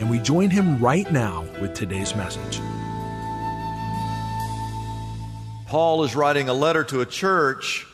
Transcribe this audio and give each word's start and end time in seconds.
and 0.00 0.08
we 0.08 0.18
join 0.18 0.48
him 0.48 0.78
right 0.80 1.10
now 1.12 1.46
with 1.60 1.74
today's 1.74 2.16
message. 2.16 2.58
Paul 5.66 6.02
is 6.04 6.16
writing 6.16 6.48
a 6.48 6.54
letter 6.54 6.82
to 6.84 7.02
a 7.02 7.06
church 7.06 7.86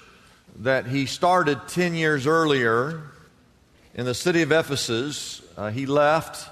that 0.60 0.86
he 0.86 1.04
started 1.04 1.60
10 1.68 1.94
years 1.94 2.27
earlier 2.27 3.02
in 3.94 4.06
the 4.06 4.14
city 4.14 4.42
of 4.42 4.52
Ephesus. 4.52 5.42
Uh, 5.56 5.70
he 5.70 5.84
left. 5.84 6.48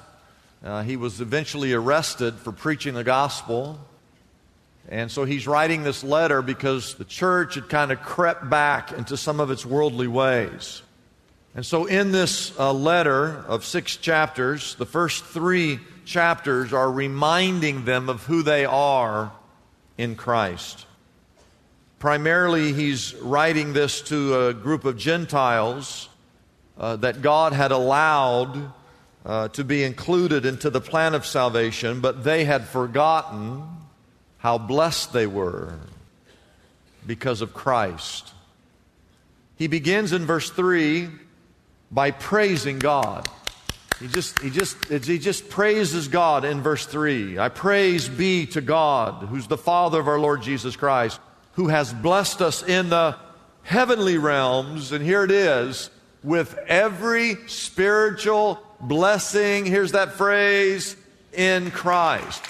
Uh, 0.62 0.82
he 0.82 0.96
was 0.96 1.20
eventually 1.20 1.72
arrested 1.72 2.34
for 2.34 2.52
preaching 2.52 2.94
the 2.94 3.04
gospel. 3.04 3.78
And 4.88 5.10
so 5.10 5.24
he's 5.24 5.46
writing 5.46 5.82
this 5.82 6.04
letter 6.04 6.42
because 6.42 6.94
the 6.96 7.04
church 7.04 7.54
had 7.54 7.68
kind 7.68 7.92
of 7.92 8.02
crept 8.02 8.50
back 8.50 8.92
into 8.92 9.16
some 9.16 9.40
of 9.40 9.50
its 9.50 9.64
worldly 9.64 10.08
ways. 10.08 10.82
And 11.56 11.64
so, 11.64 11.84
in 11.84 12.10
this 12.10 12.58
uh, 12.58 12.72
letter 12.72 13.44
of 13.46 13.64
six 13.64 13.96
chapters, 13.96 14.74
the 14.74 14.86
first 14.86 15.24
three 15.24 15.78
chapters 16.04 16.72
are 16.72 16.90
reminding 16.90 17.84
them 17.84 18.08
of 18.08 18.24
who 18.24 18.42
they 18.42 18.64
are 18.64 19.30
in 19.96 20.16
Christ. 20.16 20.86
Primarily, 22.00 22.72
he's 22.72 23.14
writing 23.14 23.72
this 23.72 24.00
to 24.02 24.48
a 24.48 24.52
group 24.52 24.84
of 24.84 24.98
Gentiles 24.98 26.08
uh, 26.76 26.96
that 26.96 27.22
God 27.22 27.52
had 27.52 27.70
allowed 27.70 28.72
uh, 29.24 29.46
to 29.48 29.62
be 29.62 29.84
included 29.84 30.44
into 30.44 30.70
the 30.70 30.80
plan 30.80 31.14
of 31.14 31.24
salvation, 31.24 32.00
but 32.00 32.24
they 32.24 32.44
had 32.44 32.66
forgotten 32.66 33.62
how 34.38 34.58
blessed 34.58 35.12
they 35.12 35.28
were 35.28 35.78
because 37.06 37.42
of 37.42 37.54
Christ. 37.54 38.32
He 39.56 39.68
begins 39.68 40.12
in 40.12 40.26
verse 40.26 40.50
3 40.50 41.08
by 41.94 42.10
praising 42.10 42.80
God. 42.80 43.28
He 44.00 44.08
just, 44.08 44.40
he, 44.40 44.50
just, 44.50 44.84
he 44.86 45.18
just 45.18 45.48
praises 45.48 46.08
God 46.08 46.44
in 46.44 46.60
verse 46.60 46.84
3. 46.84 47.38
I 47.38 47.48
praise 47.48 48.08
be 48.08 48.46
to 48.46 48.60
God, 48.60 49.28
who's 49.28 49.46
the 49.46 49.56
Father 49.56 50.00
of 50.00 50.08
our 50.08 50.18
Lord 50.18 50.42
Jesus 50.42 50.74
Christ, 50.74 51.20
who 51.52 51.68
has 51.68 51.92
blessed 51.92 52.42
us 52.42 52.64
in 52.64 52.88
the 52.88 53.16
heavenly 53.62 54.18
realms. 54.18 54.90
And 54.90 55.04
here 55.04 55.22
it 55.22 55.30
is 55.30 55.88
with 56.24 56.58
every 56.66 57.36
spiritual 57.46 58.60
blessing. 58.80 59.64
Here's 59.64 59.92
that 59.92 60.14
phrase 60.14 60.96
in 61.32 61.70
Christ. 61.70 62.42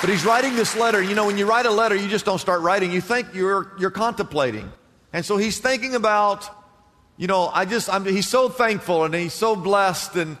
But 0.00 0.10
he's 0.10 0.24
writing 0.24 0.54
this 0.54 0.76
letter. 0.76 1.02
You 1.02 1.16
know, 1.16 1.26
when 1.26 1.36
you 1.36 1.48
write 1.48 1.66
a 1.66 1.70
letter, 1.70 1.96
you 1.96 2.06
just 2.06 2.24
don't 2.24 2.38
start 2.38 2.60
writing. 2.60 2.92
You 2.92 3.00
think 3.00 3.34
you're, 3.34 3.72
you're 3.80 3.90
contemplating. 3.90 4.70
And 5.12 5.24
so 5.24 5.36
he's 5.36 5.58
thinking 5.58 5.94
about, 5.94 6.48
you 7.16 7.26
know, 7.26 7.48
I 7.48 7.64
just, 7.64 7.92
I'm, 7.92 8.04
he's 8.04 8.28
so 8.28 8.48
thankful 8.48 9.04
and 9.04 9.14
he's 9.14 9.34
so 9.34 9.56
blessed 9.56 10.16
and 10.16 10.36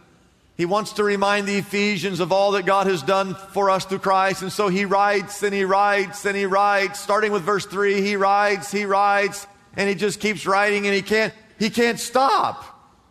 he 0.56 0.64
wants 0.64 0.94
to 0.94 1.04
remind 1.04 1.46
the 1.46 1.58
Ephesians 1.58 2.20
of 2.20 2.32
all 2.32 2.52
that 2.52 2.64
God 2.64 2.86
has 2.86 3.02
done 3.02 3.34
for 3.34 3.68
us 3.68 3.84
through 3.84 3.98
Christ. 3.98 4.42
And 4.42 4.50
so 4.50 4.68
he 4.68 4.86
writes 4.86 5.42
and 5.42 5.54
he 5.54 5.64
writes 5.64 6.24
and 6.24 6.36
he 6.36 6.46
writes, 6.46 6.98
starting 6.98 7.30
with 7.30 7.42
verse 7.42 7.66
three, 7.66 8.00
he 8.00 8.16
writes, 8.16 8.72
he 8.72 8.86
writes, 8.86 9.46
and 9.76 9.88
he 9.88 9.94
just 9.94 10.18
keeps 10.18 10.46
writing 10.46 10.86
and 10.86 10.94
he 10.94 11.02
can't, 11.02 11.34
he 11.58 11.68
can't 11.68 12.00
stop. 12.00 12.64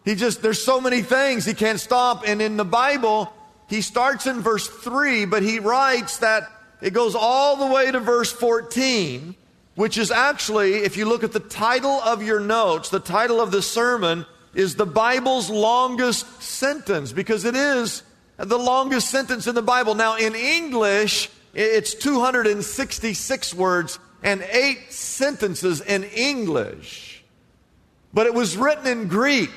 He 0.03 0.15
just, 0.15 0.41
there's 0.41 0.63
so 0.63 0.81
many 0.81 1.01
things 1.01 1.45
he 1.45 1.53
can't 1.53 1.79
stop. 1.79 2.23
And 2.27 2.41
in 2.41 2.57
the 2.57 2.65
Bible, 2.65 3.31
he 3.69 3.81
starts 3.81 4.25
in 4.25 4.41
verse 4.41 4.67
three, 4.67 5.25
but 5.25 5.43
he 5.43 5.59
writes 5.59 6.17
that 6.17 6.43
it 6.81 6.93
goes 6.93 7.15
all 7.15 7.55
the 7.57 7.73
way 7.73 7.91
to 7.91 7.99
verse 7.99 8.31
14 8.31 9.35
which 9.75 9.97
is 9.97 10.09
actually, 10.09 10.75
if 10.83 10.97
you 10.97 11.05
look 11.05 11.23
at 11.23 11.33
the 11.33 11.39
title 11.39 11.99
of 12.01 12.23
your 12.23 12.39
notes, 12.39 12.89
the 12.89 12.99
title 12.99 13.41
of 13.41 13.51
the 13.51 13.61
sermon 13.61 14.25
is 14.53 14.75
the 14.75 14.85
Bible's 14.85 15.49
longest 15.49 16.41
sentence 16.41 17.11
because 17.11 17.43
it 17.43 17.55
is 17.55 18.03
the 18.37 18.57
longest 18.57 19.09
sentence 19.09 19.47
in 19.47 19.55
the 19.55 19.61
Bible. 19.61 19.95
Now, 19.95 20.15
in 20.15 20.33
English, 20.33 21.29
it's 21.53 21.93
266 21.93 23.53
words 23.53 23.99
and 24.23 24.41
eight 24.51 24.91
sentences 24.91 25.81
in 25.81 26.03
English. 26.05 27.23
But 28.13 28.27
it 28.27 28.33
was 28.33 28.55
written 28.55 28.87
in 28.87 29.07
Greek. 29.07 29.51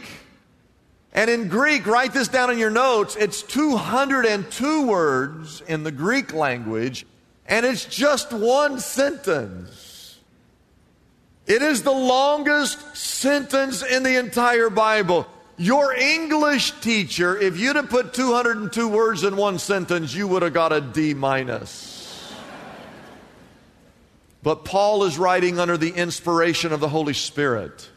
And 1.13 1.31
in 1.31 1.49
Greek, 1.49 1.87
write 1.87 2.13
this 2.13 2.29
down 2.29 2.51
in 2.51 2.59
your 2.59 2.71
notes, 2.71 3.17
it's 3.17 3.43
202 3.43 4.87
words 4.87 5.63
in 5.63 5.85
the 5.85 5.91
Greek 5.91 6.35
language, 6.35 7.07
and 7.47 7.65
it's 7.65 7.85
just 7.87 8.33
one 8.33 8.79
sentence. 8.79 9.88
It 11.49 11.63
is 11.63 11.83
the 11.83 11.91
longest 11.91 12.95
sentence 12.95 13.83
in 13.83 14.03
the 14.03 14.19
entire 14.19 14.69
Bible. 14.69 15.27
Your 15.57 15.95
English 15.95 16.73
teacher, 16.83 17.37
if 17.39 17.59
you'd 17.59 17.77
have 17.77 17.89
put 17.89 18.13
202 18.13 18.87
words 18.87 19.25
in 19.25 19.35
one 19.35 19.59
sentence, 19.59 20.15
you 20.15 20.29
would 20.29 20.43
have 20.43 20.53
got 20.53 20.75
a 20.75 20.83
D 20.83 21.15
minus. 21.15 22.33
But 24.43 24.67
Paul 24.67 25.05
is 25.05 25.19
writing 25.19 25.59
under 25.59 25.79
the 25.79 25.91
inspiration 25.91 26.71
of 26.73 26.81
the 26.81 26.89
Holy 26.89 27.15
Spirit. 27.15 27.89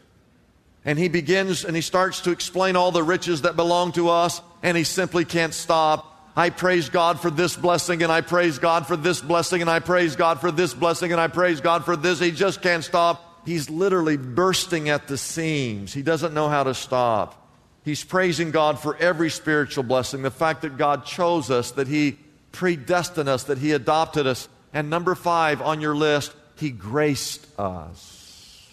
And 0.84 0.98
he 0.98 1.08
begins 1.08 1.64
and 1.64 1.76
he 1.76 1.82
starts 1.82 2.22
to 2.22 2.30
explain 2.30 2.74
all 2.74 2.90
the 2.90 3.04
riches 3.04 3.42
that 3.42 3.54
belong 3.54 3.92
to 3.92 4.08
us, 4.08 4.40
and 4.62 4.78
he 4.78 4.82
simply 4.84 5.26
can't 5.26 5.54
stop. 5.54 6.32
I 6.34 6.48
praise 6.48 6.88
God 6.88 7.20
for 7.20 7.30
this 7.30 7.54
blessing, 7.54 8.02
and 8.02 8.10
I 8.10 8.22
praise 8.22 8.58
God 8.58 8.86
for 8.86 8.96
this 8.96 9.20
blessing, 9.20 9.60
and 9.60 9.68
I 9.68 9.80
praise 9.80 10.16
God 10.16 10.40
for 10.40 10.50
this 10.50 10.72
blessing, 10.72 11.12
and 11.12 11.20
I 11.20 11.28
praise 11.28 11.60
God 11.60 11.84
for 11.84 11.96
this. 11.96 12.18
He 12.18 12.30
just 12.30 12.62
can't 12.62 12.82
stop. 12.82 13.31
He's 13.44 13.68
literally 13.68 14.16
bursting 14.16 14.88
at 14.88 15.08
the 15.08 15.18
seams. 15.18 15.92
He 15.92 16.02
doesn't 16.02 16.34
know 16.34 16.48
how 16.48 16.62
to 16.64 16.74
stop. 16.74 17.38
He's 17.84 18.04
praising 18.04 18.52
God 18.52 18.78
for 18.78 18.96
every 18.96 19.30
spiritual 19.30 19.82
blessing, 19.82 20.22
the 20.22 20.30
fact 20.30 20.62
that 20.62 20.76
God 20.76 21.04
chose 21.04 21.50
us, 21.50 21.72
that 21.72 21.88
He 21.88 22.18
predestined 22.52 23.28
us, 23.28 23.44
that 23.44 23.58
He 23.58 23.72
adopted 23.72 24.26
us. 24.26 24.48
And 24.72 24.88
number 24.88 25.14
five 25.14 25.60
on 25.60 25.80
your 25.80 25.96
list, 25.96 26.32
He 26.56 26.70
graced 26.70 27.46
us. 27.58 28.72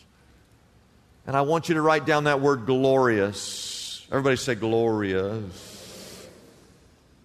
And 1.26 1.36
I 1.36 1.42
want 1.42 1.70
you 1.70 1.76
to 1.76 1.82
write 1.82 2.06
down 2.06 2.26
that 2.26 2.42
word 2.42 2.66
glorious. 2.66 4.06
Everybody 4.12 4.36
say 4.36 4.56
glorious. 4.56 6.28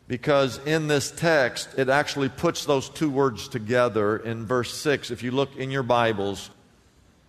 Because 0.06 0.58
in 0.66 0.86
this 0.86 1.10
text, 1.10 1.70
it 1.78 1.88
actually 1.88 2.28
puts 2.28 2.66
those 2.66 2.90
two 2.90 3.10
words 3.10 3.48
together 3.48 4.18
in 4.18 4.44
verse 4.44 4.74
6. 4.74 5.10
If 5.10 5.22
you 5.22 5.30
look 5.30 5.56
in 5.56 5.70
your 5.70 5.82
Bibles, 5.82 6.50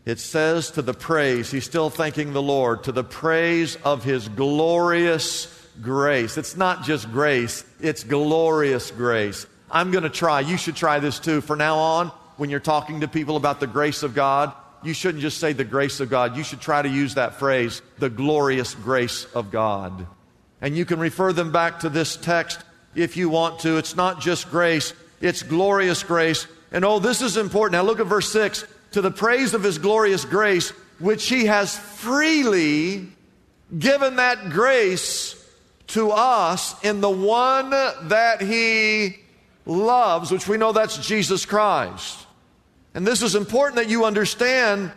it 0.06 0.20
says 0.20 0.72
to 0.72 0.82
the 0.82 0.94
praise, 0.94 1.50
he's 1.50 1.66
still 1.66 1.90
thanking 1.90 2.34
the 2.34 2.42
Lord, 2.42 2.84
to 2.84 2.92
the 2.92 3.04
praise 3.04 3.76
of 3.78 4.04
his 4.04 4.28
glorious 4.30 5.48
grace. 5.82 6.38
It's 6.38 6.56
not 6.56 6.84
just 6.84 7.12
grace, 7.12 7.66
it's 7.80 8.04
glorious 8.04 8.92
grace. 8.92 9.48
I'm 9.72 9.92
going 9.92 10.04
to 10.04 10.10
try. 10.10 10.42
You 10.42 10.58
should 10.58 10.76
try 10.76 11.00
this 11.00 11.20
too. 11.20 11.42
For 11.42 11.56
now 11.56 11.78
on, 11.78 12.08
when 12.38 12.50
you're 12.50 12.60
talking 12.60 13.02
to 13.02 13.08
people 13.08 13.36
about 13.36 13.60
the 13.60 13.68
grace 13.68 14.04
of 14.04 14.14
God, 14.14 14.54
you 14.84 14.94
shouldn't 14.94 15.24
just 15.24 15.40
say 15.40 15.54
the 15.54 15.64
grace 15.64 16.00
of 16.00 16.10
God. 16.10 16.38
You 16.38 16.44
should 16.44 16.62
try 16.62 16.82
to 16.82 16.90
use 16.90 17.16
that 17.16 17.36
phrase, 17.36 17.82
the 17.98 18.10
glorious 18.10 18.76
grace 18.76 19.26
of 19.34 19.52
God. 19.52 20.06
And 20.62 20.78
you 20.78 20.86
can 20.86 21.00
refer 21.00 21.34
them 21.34 21.52
back 21.52 21.80
to 21.80 21.90
this 21.90 22.16
text 22.16 22.60
if 22.94 23.18
you 23.18 23.30
want 23.30 23.60
to. 23.62 23.78
It's 23.78 23.96
not 23.96 24.22
just 24.22 24.52
grace, 24.52 24.94
it's 25.20 25.42
glorious 25.44 26.04
grace 26.04 26.48
And 26.72 26.86
oh, 26.86 27.00
this 27.00 27.22
is 27.22 27.38
important. 27.38 27.74
Now 27.74 27.84
look 27.84 28.00
at 28.00 28.06
verse 28.06 28.32
6 28.32 28.66
to 28.96 29.02
the 29.02 29.12
praise 29.12 29.54
of 29.54 29.62
his 29.62 29.78
glorious 29.78 30.24
grace, 30.24 30.70
which 31.00 31.28
he 31.28 31.48
has 31.48 31.78
freely 31.78 33.06
given 33.78 34.16
that 34.16 34.52
grace 34.52 35.36
to 35.88 36.12
us 36.12 36.82
in 36.82 37.02
the 37.02 37.10
one 37.10 37.72
that 37.72 38.40
he 38.40 39.18
loves, 39.66 40.32
which 40.32 40.48
we 40.48 40.56
know 40.56 40.72
that's 40.72 40.98
Jesus 41.06 41.46
Christ. 41.46 42.26
And 42.94 43.06
this 43.06 43.22
is 43.22 43.36
important 43.36 43.76
that 43.76 43.90
you 43.90 44.06
understand 44.06 44.94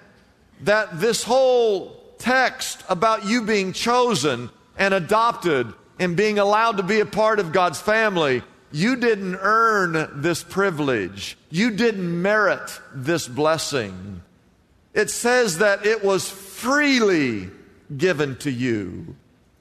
that 0.60 1.00
this 1.00 1.24
whole 1.24 2.00
text 2.18 2.84
about 2.88 3.26
you 3.26 3.42
being 3.42 3.72
chosen 3.72 4.48
and 4.76 4.94
adopted 4.94 5.74
and 5.98 6.16
being 6.16 6.38
allowed 6.38 6.76
to 6.76 6.84
be 6.84 7.00
a 7.00 7.06
part 7.06 7.40
of 7.40 7.50
God's 7.50 7.80
family, 7.80 8.44
you 8.70 8.96
didn't 8.96 9.36
earn 9.36 10.20
this 10.20 10.42
privilege. 10.42 11.36
You 11.50 11.70
didn't 11.70 12.22
merit 12.22 12.80
this 12.94 13.26
blessing. 13.26 14.22
It 14.94 15.10
says 15.10 15.58
that 15.58 15.86
it 15.86 16.04
was 16.04 16.28
freely 16.28 17.48
given 17.96 18.36
to 18.38 18.50
you. 18.50 19.16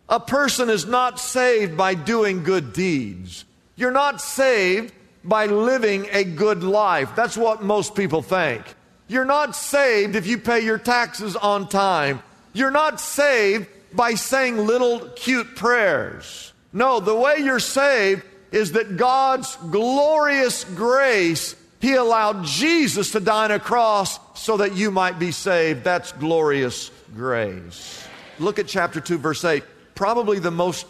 A 0.09 0.19
person 0.19 0.69
is 0.69 0.86
not 0.86 1.19
saved 1.19 1.77
by 1.77 1.94
doing 1.94 2.44
good 2.44 2.74
deeds. 2.74 3.45
You're 3.75 3.92
not 3.92 4.21
saved 4.21 4.94
by 5.24 5.45
living 5.45 6.07
a 6.12 6.24
good 6.24 6.63
life. 6.63 7.15
That's 7.15 7.38
what 7.38 7.62
most 7.62 7.95
people 7.95 8.21
think. 8.21 8.63
You're 9.07 9.25
not 9.25 9.56
saved 9.56 10.15
if 10.15 10.27
you 10.27 10.38
pay 10.38 10.62
your 10.62 10.77
taxes 10.77 11.36
on 11.36 11.68
time. 11.69 12.21
You're 12.53 12.71
not 12.71 13.00
saved 13.00 13.68
by 13.94 14.15
saying 14.15 14.57
little 14.57 15.00
cute 15.15 15.56
prayers. 15.56 16.53
No, 16.74 17.00
the 17.00 17.15
way 17.15 17.38
you're 17.39 17.60
saved 17.60 18.24
is 18.52 18.74
that 18.74 18.98
God's 18.98 19.56
glorious 19.70 20.64
grace, 20.64 21.56
He 21.80 21.94
allowed 21.94 22.46
Jesus 22.46 23.12
to 23.12 23.20
die 23.20 23.46
on 23.46 23.52
a 23.52 23.60
cross 23.60 24.20
so 24.40 24.58
that 24.58 24.76
you 24.76 24.92
might 24.92 25.20
be 25.20 25.32
saved. 25.32 25.84
That's 25.84 26.12
glorious 26.14 26.92
grace. 27.16 28.06
Look 28.40 28.60
at 28.60 28.68
chapter 28.68 29.02
2, 29.02 29.18
verse 29.18 29.44
8. 29.44 29.64
Probably 29.96 30.40
the 30.40 30.52
most 30.52 30.86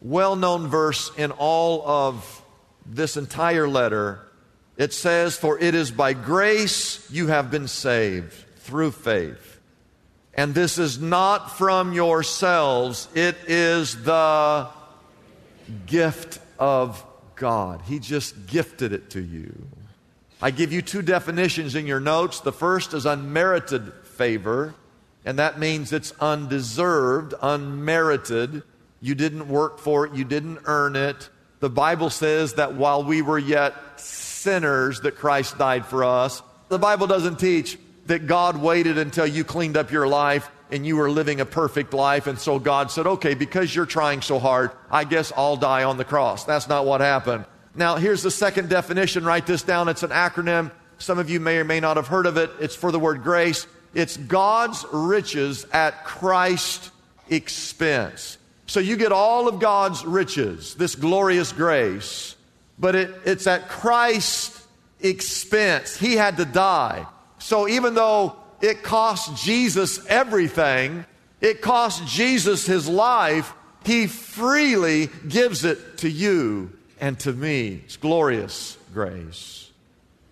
well 0.00 0.36
known 0.36 0.68
verse 0.68 1.10
in 1.16 1.30
all 1.30 1.86
of 1.86 2.42
this 2.84 3.16
entire 3.16 3.68
letter, 3.68 4.20
it 4.76 4.92
says, 4.92 5.36
For 5.36 5.58
it 5.58 5.74
is 5.74 5.90
by 5.90 6.12
grace 6.12 7.08
you 7.10 7.28
have 7.28 7.50
been 7.50 7.68
saved 7.68 8.32
through 8.56 8.90
faith. 8.92 9.60
And 10.34 10.54
this 10.54 10.78
is 10.78 10.98
not 10.98 11.58
from 11.58 11.92
yourselves, 11.92 13.06
it 13.14 13.36
is 13.46 14.02
the 14.02 14.68
gift 15.86 16.38
of 16.58 17.04
God. 17.36 17.82
He 17.82 17.98
just 17.98 18.46
gifted 18.46 18.92
it 18.92 19.10
to 19.10 19.20
you. 19.20 19.52
I 20.40 20.50
give 20.50 20.72
you 20.72 20.82
two 20.82 21.02
definitions 21.02 21.74
in 21.74 21.86
your 21.86 22.00
notes. 22.00 22.40
The 22.40 22.52
first 22.52 22.94
is 22.94 23.06
unmerited 23.06 23.92
favor, 24.04 24.74
and 25.24 25.38
that 25.38 25.58
means 25.58 25.92
it's 25.92 26.12
undeserved, 26.20 27.34
unmerited. 27.40 28.62
You 29.00 29.14
didn't 29.14 29.48
work 29.48 29.78
for 29.78 30.06
it, 30.06 30.14
you 30.14 30.24
didn't 30.24 30.60
earn 30.64 30.96
it. 30.96 31.28
The 31.60 31.70
Bible 31.70 32.10
says 32.10 32.54
that 32.54 32.74
while 32.74 33.04
we 33.04 33.22
were 33.22 33.38
yet 33.38 34.00
sinners, 34.00 35.00
that 35.02 35.16
Christ 35.16 35.58
died 35.58 35.86
for 35.86 36.02
us. 36.02 36.42
The 36.68 36.78
Bible 36.78 37.06
doesn't 37.06 37.38
teach 37.38 37.78
that 38.06 38.26
God 38.26 38.56
waited 38.56 38.98
until 38.98 39.26
you 39.26 39.44
cleaned 39.44 39.76
up 39.76 39.92
your 39.92 40.08
life 40.08 40.50
and 40.72 40.86
you 40.86 40.96
were 40.96 41.10
living 41.10 41.40
a 41.40 41.44
perfect 41.44 41.92
life. 41.92 42.26
And 42.26 42.38
so 42.38 42.58
God 42.58 42.90
said, 42.90 43.06
okay, 43.06 43.34
because 43.34 43.74
you're 43.76 43.86
trying 43.86 44.22
so 44.22 44.38
hard, 44.38 44.70
I 44.90 45.04
guess 45.04 45.30
I'll 45.36 45.56
die 45.56 45.84
on 45.84 45.98
the 45.98 46.04
cross. 46.04 46.44
That's 46.44 46.66
not 46.66 46.86
what 46.86 47.02
happened. 47.02 47.44
Now, 47.74 47.96
here's 47.96 48.22
the 48.22 48.30
second 48.30 48.70
definition. 48.70 49.24
Write 49.24 49.46
this 49.46 49.62
down. 49.62 49.88
It's 49.88 50.02
an 50.02 50.10
acronym. 50.10 50.72
Some 50.96 51.18
of 51.18 51.28
you 51.28 51.40
may 51.40 51.58
or 51.58 51.64
may 51.64 51.78
not 51.78 51.96
have 51.98 52.08
heard 52.08 52.26
of 52.26 52.38
it. 52.38 52.50
It's 52.58 52.74
for 52.74 52.90
the 52.90 52.98
word 52.98 53.22
grace. 53.22 53.66
It's 53.92 54.16
God's 54.16 54.84
riches 54.92 55.66
at 55.72 56.04
Christ's 56.04 56.90
expense. 57.28 58.38
So 58.66 58.80
you 58.80 58.96
get 58.96 59.12
all 59.12 59.48
of 59.48 59.60
God's 59.60 60.04
riches, 60.04 60.74
this 60.76 60.94
glorious 60.94 61.52
grace, 61.52 62.34
but 62.78 62.94
it, 62.94 63.14
it's 63.26 63.46
at 63.46 63.68
Christ's 63.68 64.66
expense. 65.00 65.96
He 65.96 66.14
had 66.14 66.38
to 66.38 66.46
die. 66.46 67.06
So 67.38 67.68
even 67.68 67.94
though 67.94 68.36
it 68.62 68.82
cost 68.82 69.36
Jesus 69.44 70.04
everything, 70.06 71.04
it 71.40 71.60
cost 71.60 72.06
Jesus 72.06 72.64
his 72.64 72.88
life, 72.88 73.52
he 73.84 74.06
freely 74.06 75.10
gives 75.28 75.64
it 75.64 75.98
to 75.98 76.08
you 76.08 76.70
and 77.00 77.18
to 77.20 77.32
me. 77.32 77.82
It's 77.84 77.96
glorious 77.96 78.78
grace. 78.94 79.70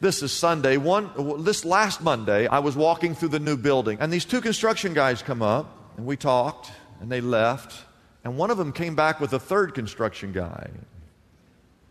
This 0.00 0.22
is 0.22 0.32
Sunday. 0.32 0.76
One, 0.78 1.42
this 1.44 1.64
last 1.64 2.00
Monday, 2.00 2.46
I 2.46 2.60
was 2.60 2.76
walking 2.76 3.14
through 3.14 3.30
the 3.30 3.40
new 3.40 3.56
building, 3.56 3.98
and 4.00 4.10
these 4.10 4.24
two 4.24 4.40
construction 4.40 4.94
guys 4.94 5.20
come 5.20 5.42
up, 5.42 5.76
and 5.98 6.06
we 6.06 6.16
talked, 6.16 6.70
and 7.00 7.12
they 7.12 7.20
left. 7.20 7.84
And 8.24 8.38
one 8.38 8.50
of 8.50 8.56
them 8.56 8.72
came 8.72 8.94
back 8.94 9.20
with 9.20 9.32
a 9.32 9.38
third 9.40 9.74
construction 9.74 10.32
guy. 10.32 10.70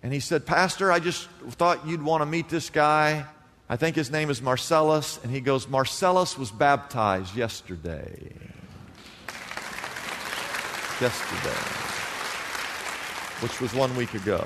And 0.02 0.14
he 0.14 0.20
said, 0.20 0.46
Pastor, 0.46 0.92
I 0.92 1.00
just 1.00 1.28
thought 1.52 1.86
you'd 1.86 2.02
want 2.02 2.22
to 2.22 2.26
meet 2.26 2.50
this 2.50 2.70
guy. 2.70 3.26
I 3.70 3.76
think 3.76 3.96
his 3.96 4.10
name 4.10 4.30
is 4.30 4.42
Marcellus. 4.42 5.20
And 5.24 5.32
he 5.32 5.40
goes, 5.42 5.68
Marcellus 5.68 6.38
was 6.38 6.52
baptized 6.52 7.36
yesterday. 7.36 8.34
Yesterday, 11.00 11.62
which 13.42 13.62
was 13.62 13.74
one 13.74 13.96
week 13.96 14.14
ago. 14.16 14.46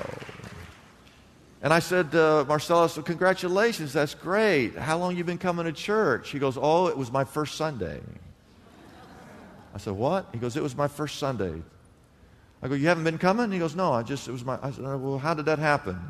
And 1.62 1.72
I 1.72 1.80
said, 1.80 2.14
uh, 2.14 2.44
Marcellus, 2.46 2.96
well, 2.96 3.02
congratulations, 3.02 3.92
that's 3.92 4.14
great. 4.14 4.76
How 4.76 4.98
long 4.98 5.16
you 5.16 5.24
been 5.24 5.38
coming 5.38 5.64
to 5.64 5.72
church? 5.72 6.30
He 6.30 6.38
goes, 6.38 6.56
oh, 6.60 6.86
it 6.86 6.96
was 6.96 7.10
my 7.10 7.24
first 7.24 7.56
Sunday. 7.56 8.00
I 9.74 9.78
said, 9.78 9.94
what? 9.94 10.28
He 10.30 10.38
goes, 10.38 10.56
it 10.56 10.62
was 10.62 10.76
my 10.76 10.86
first 10.86 11.18
Sunday. 11.18 11.60
I 12.64 12.68
go, 12.68 12.74
You 12.74 12.88
haven't 12.88 13.04
been 13.04 13.18
coming? 13.18 13.52
He 13.52 13.58
goes, 13.58 13.76
No, 13.76 13.92
I 13.92 14.02
just, 14.02 14.26
it 14.26 14.32
was 14.32 14.42
my, 14.42 14.58
I 14.62 14.70
said, 14.70 14.82
Well, 14.82 15.18
how 15.18 15.34
did 15.34 15.44
that 15.44 15.58
happen? 15.58 16.00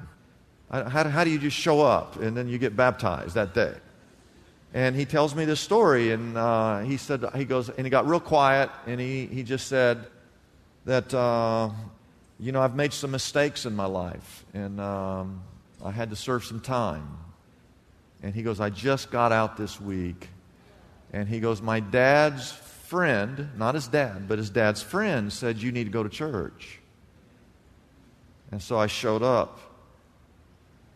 How, 0.82 1.09
how 1.09 1.25
do 1.25 1.31
you 1.31 1.38
just 1.38 1.56
show 1.56 1.82
up 1.82 2.17
and 2.17 2.37
then 2.37 2.49
you 2.49 2.59
get 2.59 2.75
baptized 2.76 3.35
that 3.35 3.55
day? 3.55 3.75
And 4.73 4.97
he 4.97 5.05
tells 5.05 5.37
me 5.37 5.44
this 5.44 5.61
story, 5.61 6.11
and 6.11 6.37
uh, 6.37 6.81
he 6.81 6.97
said, 6.97 7.25
He 7.37 7.44
goes, 7.44 7.69
and 7.69 7.87
he 7.87 7.91
got 7.91 8.09
real 8.09 8.19
quiet, 8.19 8.71
and 8.88 9.00
he, 9.00 9.26
he 9.26 9.44
just 9.44 9.69
said 9.69 10.05
that, 10.85 11.15
uh, 11.15 11.71
you 12.41 12.50
know, 12.50 12.61
I've 12.61 12.75
made 12.75 12.93
some 12.93 13.12
mistakes 13.12 13.67
in 13.67 13.76
my 13.76 13.85
life, 13.85 14.44
and 14.53 14.81
um, 14.81 15.43
I 15.85 15.93
had 15.93 16.11
to 16.11 16.17
serve 16.17 16.44
some 16.44 16.59
time. 16.59 17.19
And 18.20 18.35
he 18.35 18.43
goes, 18.43 18.59
I 18.59 18.70
just 18.70 19.12
got 19.12 19.31
out 19.31 19.56
this 19.56 19.81
week. 19.81 20.29
And 21.13 21.29
he 21.29 21.39
goes, 21.39 21.63
My 21.63 21.79
dad's 21.79 22.51
friend, 22.51 23.51
not 23.56 23.77
his 23.77 23.87
dad, 23.87 24.27
but 24.27 24.39
his 24.39 24.51
dad's 24.51 24.82
friend 24.82 25.32
said, 25.32 25.58
You 25.58 25.70
need 25.70 25.84
to 25.84 25.91
go 25.91 26.03
to 26.03 26.08
church. 26.08 26.81
And 28.51 28.60
so 28.60 28.77
I 28.77 28.89
showed 28.89 29.22
up. 29.22 29.60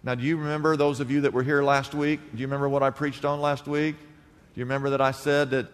Now, 0.02 0.14
do 0.14 0.22
you 0.22 0.36
remember 0.36 0.76
those 0.76 1.00
of 1.00 1.10
you 1.10 1.22
that 1.22 1.32
were 1.32 1.42
here 1.42 1.62
last 1.62 1.94
week? 1.94 2.20
Do 2.32 2.38
you 2.38 2.46
remember 2.46 2.68
what 2.68 2.82
I 2.82 2.90
preached 2.90 3.24
on 3.24 3.40
last 3.40 3.66
week? 3.66 3.96
Do 3.98 4.60
you 4.60 4.64
remember 4.64 4.90
that 4.90 5.00
I 5.00 5.10
said 5.10 5.50
that 5.50 5.66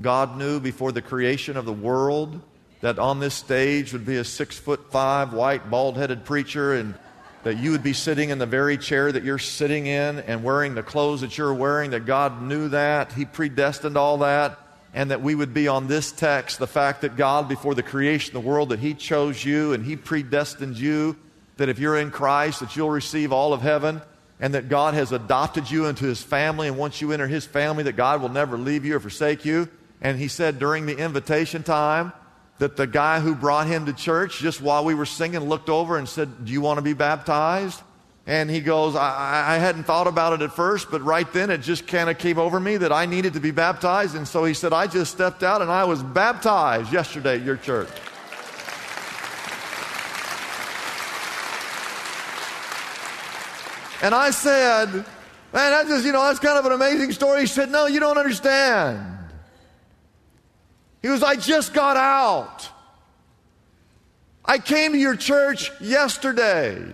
God 0.00 0.38
knew 0.38 0.60
before 0.60 0.92
the 0.92 1.02
creation 1.02 1.56
of 1.56 1.64
the 1.64 1.72
world 1.72 2.40
that 2.80 2.98
on 2.98 3.20
this 3.20 3.34
stage 3.34 3.92
would 3.92 4.06
be 4.06 4.16
a 4.16 4.24
six 4.24 4.58
foot 4.58 4.90
five, 4.90 5.32
white, 5.32 5.70
bald 5.70 5.96
headed 5.96 6.24
preacher 6.24 6.74
and 6.74 6.94
that 7.44 7.58
you 7.58 7.70
would 7.70 7.82
be 7.82 7.92
sitting 7.92 8.30
in 8.30 8.38
the 8.38 8.46
very 8.46 8.76
chair 8.76 9.12
that 9.12 9.22
you're 9.22 9.38
sitting 9.38 9.86
in 9.86 10.18
and 10.20 10.42
wearing 10.42 10.74
the 10.74 10.82
clothes 10.82 11.20
that 11.20 11.38
you're 11.38 11.54
wearing, 11.54 11.90
that 11.90 12.04
God 12.04 12.42
knew 12.42 12.68
that. 12.70 13.12
He 13.12 13.24
predestined 13.24 13.96
all 13.96 14.18
that 14.18 14.58
and 14.94 15.10
that 15.10 15.22
we 15.22 15.34
would 15.34 15.54
be 15.54 15.68
on 15.68 15.86
this 15.86 16.10
text 16.10 16.58
the 16.58 16.66
fact 16.66 17.02
that 17.02 17.16
God, 17.16 17.48
before 17.48 17.74
the 17.74 17.82
creation 17.82 18.36
of 18.36 18.42
the 18.42 18.48
world, 18.48 18.70
that 18.70 18.80
He 18.80 18.94
chose 18.94 19.44
you 19.44 19.74
and 19.74 19.84
He 19.84 19.94
predestined 19.94 20.78
you, 20.78 21.16
that 21.56 21.68
if 21.68 21.78
you're 21.78 21.98
in 21.98 22.10
Christ, 22.10 22.60
that 22.60 22.76
you'll 22.76 22.90
receive 22.90 23.32
all 23.32 23.52
of 23.52 23.62
heaven, 23.62 24.02
and 24.38 24.54
that 24.54 24.68
God 24.68 24.94
has 24.94 25.12
adopted 25.12 25.70
you 25.70 25.86
into 25.86 26.04
His 26.04 26.22
family, 26.22 26.68
and 26.68 26.76
once 26.76 27.00
you 27.00 27.12
enter 27.12 27.26
His 27.26 27.46
family, 27.46 27.84
that 27.84 27.96
God 27.96 28.20
will 28.20 28.28
never 28.28 28.58
leave 28.58 28.84
you 28.84 28.96
or 28.96 29.00
forsake 29.00 29.44
you. 29.44 29.68
And 30.00 30.18
He 30.18 30.28
said 30.28 30.58
during 30.58 30.86
the 30.86 30.96
invitation 30.96 31.62
time 31.62 32.12
that 32.58 32.76
the 32.76 32.86
guy 32.86 33.20
who 33.20 33.34
brought 33.34 33.66
him 33.66 33.86
to 33.86 33.92
church, 33.92 34.38
just 34.38 34.60
while 34.60 34.84
we 34.84 34.94
were 34.94 35.06
singing, 35.06 35.40
looked 35.40 35.68
over 35.68 35.98
and 35.98 36.08
said, 36.08 36.44
Do 36.44 36.52
you 36.52 36.60
want 36.60 36.78
to 36.78 36.82
be 36.82 36.94
baptized? 36.94 37.82
And 38.26 38.50
he 38.50 38.60
goes, 38.60 38.96
I, 38.96 39.54
I, 39.54 39.58
hadn't 39.58 39.84
thought 39.84 40.08
about 40.08 40.32
it 40.32 40.42
at 40.42 40.52
first, 40.52 40.90
but 40.90 41.00
right 41.02 41.32
then 41.32 41.48
it 41.48 41.58
just 41.58 41.86
kind 41.86 42.10
of 42.10 42.18
came 42.18 42.38
over 42.38 42.58
me 42.58 42.76
that 42.78 42.90
I 42.90 43.06
needed 43.06 43.34
to 43.34 43.40
be 43.40 43.52
baptized. 43.52 44.16
And 44.16 44.26
so 44.26 44.44
he 44.44 44.52
said, 44.52 44.72
I 44.72 44.88
just 44.88 45.12
stepped 45.12 45.44
out 45.44 45.62
and 45.62 45.70
I 45.70 45.84
was 45.84 46.02
baptized 46.02 46.92
yesterday 46.92 47.36
at 47.36 47.42
your 47.42 47.56
church. 47.56 47.88
And 54.02 54.14
I 54.14 54.30
said, 54.30 55.04
Man, 55.52 55.70
that's 55.70 55.88
just, 55.88 56.04
you 56.04 56.12
know, 56.12 56.22
that's 56.22 56.38
kind 56.38 56.58
of 56.58 56.66
an 56.66 56.72
amazing 56.72 57.12
story. 57.12 57.40
He 57.40 57.46
said, 57.46 57.70
No, 57.70 57.86
you 57.86 58.00
don't 58.00 58.18
understand. 58.18 59.00
He 61.02 61.08
was, 61.08 61.22
I 61.22 61.36
just 61.36 61.72
got 61.72 61.96
out. 61.96 62.68
I 64.44 64.58
came 64.58 64.92
to 64.92 64.98
your 64.98 65.16
church 65.16 65.70
yesterday. 65.80 66.84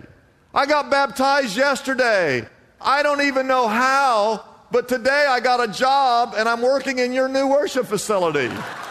I 0.54 0.66
got 0.66 0.90
baptized 0.90 1.56
yesterday. 1.56 2.46
I 2.80 3.02
don't 3.02 3.22
even 3.22 3.46
know 3.46 3.68
how, 3.68 4.44
but 4.70 4.88
today 4.88 5.26
I 5.28 5.40
got 5.40 5.66
a 5.66 5.72
job 5.72 6.34
and 6.36 6.48
I'm 6.48 6.62
working 6.62 6.98
in 6.98 7.12
your 7.12 7.28
new 7.28 7.48
worship 7.48 7.86
facility. 7.86 8.50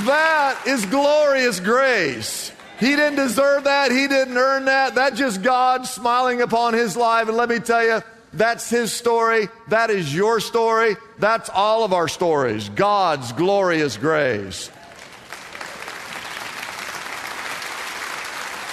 That 0.00 0.62
is 0.66 0.86
glorious 0.86 1.60
grace. 1.60 2.50
He 2.80 2.96
didn't 2.96 3.16
deserve 3.16 3.64
that. 3.64 3.92
He 3.92 4.08
didn't 4.08 4.36
earn 4.36 4.64
that. 4.64 4.94
That's 4.94 5.18
just 5.18 5.42
God 5.42 5.86
smiling 5.86 6.40
upon 6.40 6.74
his 6.74 6.96
life. 6.96 7.28
And 7.28 7.36
let 7.36 7.48
me 7.48 7.58
tell 7.58 7.84
you, 7.84 8.02
that's 8.32 8.70
his 8.70 8.92
story. 8.92 9.48
That 9.68 9.90
is 9.90 10.14
your 10.14 10.40
story. 10.40 10.96
That's 11.18 11.50
all 11.50 11.84
of 11.84 11.92
our 11.92 12.08
stories. 12.08 12.70
God's 12.70 13.32
glorious 13.32 13.98
grace. 13.98 14.70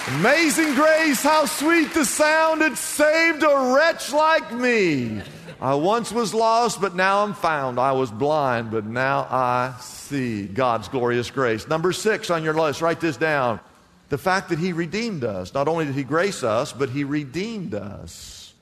Amazing 0.08 0.74
grace, 0.74 1.22
how 1.22 1.44
sweet 1.44 1.94
the 1.94 2.04
sound 2.04 2.62
it 2.62 2.76
saved 2.76 3.44
a 3.44 3.74
wretch 3.74 4.12
like 4.12 4.50
me. 4.52 5.22
I 5.60 5.74
once 5.74 6.10
was 6.10 6.32
lost, 6.32 6.80
but 6.80 6.94
now 6.94 7.22
I'm 7.22 7.34
found. 7.34 7.78
I 7.78 7.92
was 7.92 8.10
blind, 8.10 8.70
but 8.70 8.86
now 8.86 9.26
I 9.30 9.74
see 9.80 10.46
God's 10.46 10.88
glorious 10.88 11.30
grace. 11.30 11.68
Number 11.68 11.92
six 11.92 12.30
on 12.30 12.42
your 12.42 12.54
list, 12.54 12.80
write 12.80 13.00
this 13.00 13.18
down. 13.18 13.60
The 14.08 14.16
fact 14.16 14.48
that 14.48 14.58
He 14.58 14.72
redeemed 14.72 15.22
us. 15.22 15.52
Not 15.52 15.68
only 15.68 15.84
did 15.84 15.94
He 15.94 16.02
grace 16.02 16.42
us, 16.42 16.72
but 16.72 16.88
He 16.88 17.04
redeemed 17.04 17.74
us. 17.74 18.54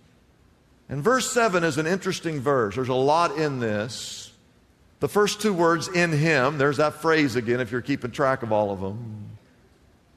And 0.89 1.03
verse 1.03 1.31
7 1.31 1.63
is 1.63 1.79
an 1.79 1.87
interesting 1.87 2.41
verse. 2.41 2.75
There's 2.75 2.89
a 2.89 2.95
lot 2.95 3.39
in 3.39 3.61
this. 3.61 4.33
The 5.01 5.09
first 5.09 5.41
two 5.41 5.53
words, 5.53 5.87
in 5.87 6.11
Him, 6.11 6.59
there's 6.59 6.79
that 6.79 6.95
phrase 6.95 7.37
again 7.37 7.61
if 7.61 7.71
you're 7.71 7.81
keeping 7.81 8.11
track 8.11 8.43
of 8.43 8.51
all 8.51 8.73
of 8.73 8.81
them. 8.81 9.39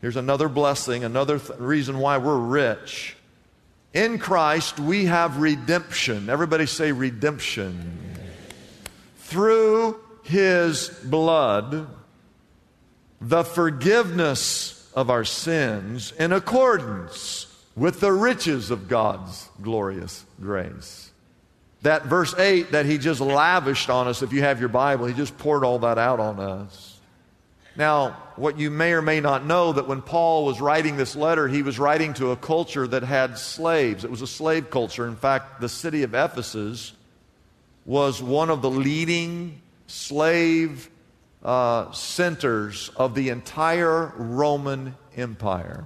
Here's 0.01 0.15
another 0.15 0.49
blessing, 0.49 1.03
another 1.03 1.37
th- 1.37 1.59
reason 1.59 1.99
why 1.99 2.17
we're 2.17 2.39
rich. 2.39 3.15
In 3.93 4.19
Christ, 4.19 4.79
we 4.79 5.05
have 5.05 5.37
redemption. 5.37 6.29
Everybody 6.29 6.65
say 6.65 6.91
redemption. 6.91 7.99
Through 9.17 9.99
his 10.23 10.89
blood, 11.03 11.87
the 13.19 13.43
forgiveness 13.43 14.89
of 14.95 15.09
our 15.09 15.23
sins 15.23 16.11
in 16.17 16.31
accordance 16.31 17.47
with 17.75 17.99
the 17.99 18.11
riches 18.11 18.71
of 18.71 18.87
God's 18.87 19.49
glorious 19.61 20.25
grace. 20.39 21.11
That 21.81 22.05
verse 22.05 22.33
8 22.37 22.71
that 22.73 22.85
he 22.85 22.97
just 22.97 23.21
lavished 23.21 23.89
on 23.89 24.07
us, 24.07 24.21
if 24.21 24.33
you 24.33 24.41
have 24.41 24.59
your 24.59 24.69
Bible, 24.69 25.05
he 25.05 25.13
just 25.13 25.37
poured 25.37 25.63
all 25.63 25.79
that 25.79 25.97
out 25.97 26.19
on 26.19 26.39
us. 26.39 26.99
Now, 27.75 28.17
what 28.41 28.57
you 28.57 28.71
may 28.71 28.91
or 28.93 29.03
may 29.03 29.19
not 29.19 29.45
know 29.45 29.71
that 29.71 29.87
when 29.87 30.01
Paul 30.01 30.45
was 30.45 30.59
writing 30.59 30.97
this 30.97 31.15
letter, 31.15 31.47
he 31.47 31.61
was 31.61 31.77
writing 31.77 32.15
to 32.15 32.31
a 32.31 32.35
culture 32.35 32.87
that 32.87 33.03
had 33.03 33.37
slaves. 33.37 34.03
It 34.03 34.09
was 34.09 34.23
a 34.23 34.27
slave 34.27 34.71
culture. 34.71 35.07
In 35.07 35.15
fact, 35.15 35.61
the 35.61 35.69
city 35.69 36.01
of 36.01 36.15
Ephesus 36.15 36.93
was 37.85 38.19
one 38.19 38.49
of 38.49 38.63
the 38.63 38.69
leading 38.69 39.61
slave 39.85 40.89
uh, 41.43 41.91
centers 41.91 42.89
of 42.95 43.13
the 43.13 43.29
entire 43.29 44.11
Roman 44.17 44.95
Empire. 45.15 45.85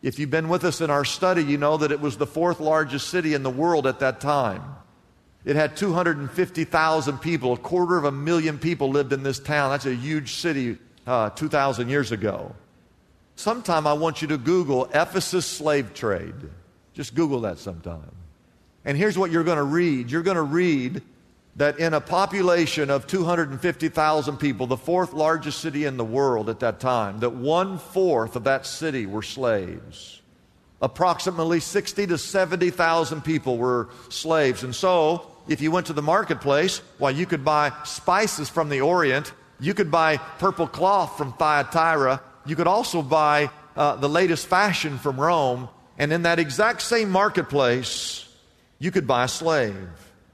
If 0.00 0.18
you've 0.18 0.30
been 0.30 0.48
with 0.48 0.64
us 0.64 0.80
in 0.80 0.88
our 0.88 1.04
study, 1.04 1.44
you 1.44 1.58
know 1.58 1.76
that 1.76 1.92
it 1.92 2.00
was 2.00 2.16
the 2.16 2.26
fourth 2.26 2.60
largest 2.60 3.08
city 3.08 3.34
in 3.34 3.42
the 3.42 3.50
world 3.50 3.86
at 3.86 3.98
that 3.98 4.22
time. 4.22 4.62
It 5.44 5.54
had 5.54 5.76
250,000 5.76 7.18
people, 7.18 7.52
a 7.52 7.58
quarter 7.58 7.98
of 7.98 8.04
a 8.04 8.12
million 8.12 8.58
people 8.58 8.88
lived 8.88 9.12
in 9.12 9.22
this 9.22 9.38
town. 9.38 9.70
That's 9.70 9.84
a 9.84 9.94
huge 9.94 10.36
city 10.36 10.78
uh, 11.06 11.30
2,000 11.30 11.88
years 11.88 12.12
ago. 12.12 12.54
Sometime 13.36 13.86
I 13.86 13.94
want 13.94 14.20
you 14.20 14.28
to 14.28 14.38
Google 14.38 14.84
Ephesus 14.92 15.46
slave 15.46 15.94
trade. 15.94 16.34
Just 16.92 17.14
Google 17.14 17.40
that 17.42 17.58
sometime. 17.58 18.12
And 18.84 18.96
here's 18.96 19.16
what 19.16 19.30
you're 19.30 19.44
going 19.44 19.58
to 19.58 19.62
read 19.62 20.10
you're 20.10 20.22
going 20.22 20.36
to 20.36 20.42
read 20.42 21.02
that 21.56 21.78
in 21.78 21.94
a 21.94 22.00
population 22.00 22.90
of 22.90 23.06
250,000 23.06 24.36
people, 24.36 24.66
the 24.66 24.76
fourth 24.76 25.12
largest 25.12 25.60
city 25.60 25.84
in 25.84 25.96
the 25.96 26.04
world 26.04 26.48
at 26.48 26.60
that 26.60 26.80
time, 26.80 27.20
that 27.20 27.30
one 27.30 27.78
fourth 27.78 28.36
of 28.36 28.44
that 28.44 28.66
city 28.66 29.06
were 29.06 29.22
slaves. 29.22 30.22
Approximately 30.80 31.60
60 31.60 32.06
to 32.06 32.18
70,000 32.18 33.20
people 33.22 33.58
were 33.58 33.88
slaves. 34.08 34.62
And 34.62 34.74
so, 34.74 35.30
if 35.48 35.60
you 35.60 35.70
went 35.70 35.86
to 35.88 35.92
the 35.92 36.02
marketplace, 36.02 36.80
well, 36.98 37.10
you 37.10 37.26
could 37.26 37.44
buy 37.44 37.72
spices 37.84 38.48
from 38.48 38.68
the 38.68 38.80
Orient 38.80 39.32
you 39.60 39.74
could 39.74 39.90
buy 39.90 40.16
purple 40.16 40.66
cloth 40.66 41.16
from 41.18 41.32
Thyatira. 41.34 42.22
You 42.46 42.56
could 42.56 42.66
also 42.66 43.02
buy 43.02 43.50
uh, 43.76 43.96
the 43.96 44.08
latest 44.08 44.46
fashion 44.46 44.98
from 44.98 45.20
Rome. 45.20 45.68
And 45.98 46.12
in 46.12 46.22
that 46.22 46.38
exact 46.38 46.82
same 46.82 47.10
marketplace, 47.10 48.26
you 48.78 48.90
could 48.90 49.06
buy 49.06 49.24
a 49.24 49.28
slave. 49.28 49.88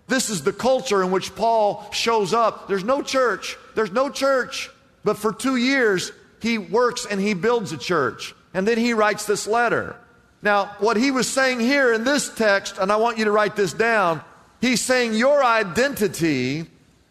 This 0.07 0.31
is 0.31 0.45
the 0.45 0.53
culture 0.53 1.03
in 1.03 1.11
which 1.11 1.35
Paul 1.35 1.89
shows 1.93 2.33
up. 2.33 2.69
There's 2.69 2.85
no 2.85 3.03
church. 3.03 3.57
There's 3.75 3.91
no 3.91 4.09
church. 4.09 4.71
But 5.03 5.19
for 5.19 5.33
two 5.33 5.57
years, 5.57 6.13
he 6.41 6.59
works 6.59 7.07
and 7.11 7.21
he 7.21 7.35
builds 7.35 7.73
a 7.73 7.77
church. 7.77 8.35
And 8.55 8.67
then 8.67 8.79
he 8.79 8.95
writes 8.95 9.27
this 9.27 9.47
letter. 9.47 9.97
Now, 10.43 10.77
what 10.79 10.97
he 10.97 11.11
was 11.11 11.29
saying 11.29 11.61
here 11.61 11.93
in 11.93 12.05
this 12.05 12.33
text, 12.33 12.79
and 12.79 12.93
I 12.93 12.97
want 12.97 13.19
you 13.19 13.25
to 13.25 13.33
write 13.33 13.57
this 13.57 13.73
down, 13.73 14.23
he's 14.61 14.81
saying 14.81 15.15
your 15.15 15.43
identity 15.45 16.67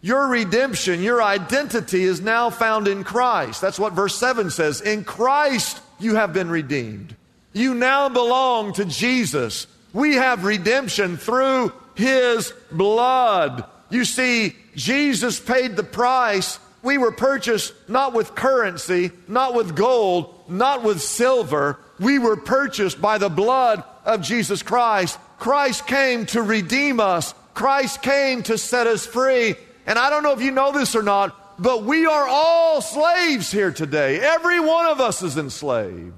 your 0.05 0.27
redemption, 0.27 1.01
your 1.01 1.24
identity 1.24 2.03
is 2.03 2.21
now 2.21 2.51
found 2.51 2.88
in 2.88 3.03
Christ. 3.03 3.59
That's 3.59 3.79
what 3.79 3.93
verse 3.93 4.15
7 4.15 4.51
says. 4.51 4.79
In 4.79 5.03
Christ 5.03 5.81
you 5.97 6.13
have 6.13 6.31
been 6.31 6.47
redeemed. 6.47 7.15
You 7.53 7.74
now 7.74 8.09
belong 8.09 8.74
to 8.74 8.85
Jesus. 8.85 9.65
We 9.93 10.13
have 10.13 10.45
redemption 10.45 11.17
through 11.17 11.74
his 11.95 12.53
blood. 12.71 13.65
You 13.89 14.05
see, 14.05 14.55
Jesus 14.75 15.39
paid 15.39 15.75
the 15.75 15.83
price. 15.83 16.59
We 16.83 17.00
were 17.00 17.12
purchased 17.12 17.74
not 17.89 18.13
with 18.13 18.35
currency, 18.35 19.09
not 19.27 19.55
with 19.55 19.75
gold, 19.75 20.35
not 20.47 20.83
with 20.83 21.01
silver. 21.01 21.79
We 22.00 22.19
were 22.19 22.38
purchased 22.38 23.01
by 23.01 23.17
the 23.17 23.29
blood 23.29 23.83
of 24.05 24.21
Jesus 24.21 24.62
Christ. 24.62 25.17
Christ 25.39 25.88
came 25.88 26.27
to 26.27 26.43
redeem 26.43 27.00
us. 27.00 27.33
Christ 27.55 28.03
came 28.03 28.43
to 28.43 28.59
set 28.59 28.85
us 28.85 29.03
free. 29.07 29.55
And 29.85 29.99
I 29.99 30.09
don't 30.09 30.23
know 30.23 30.33
if 30.33 30.41
you 30.41 30.51
know 30.51 30.71
this 30.71 30.95
or 30.95 31.03
not, 31.03 31.61
but 31.61 31.83
we 31.83 32.05
are 32.05 32.27
all 32.27 32.81
slaves 32.81 33.51
here 33.51 33.71
today. 33.71 34.19
Every 34.19 34.59
one 34.59 34.87
of 34.87 34.99
us 34.99 35.21
is 35.21 35.37
enslaved. 35.37 36.13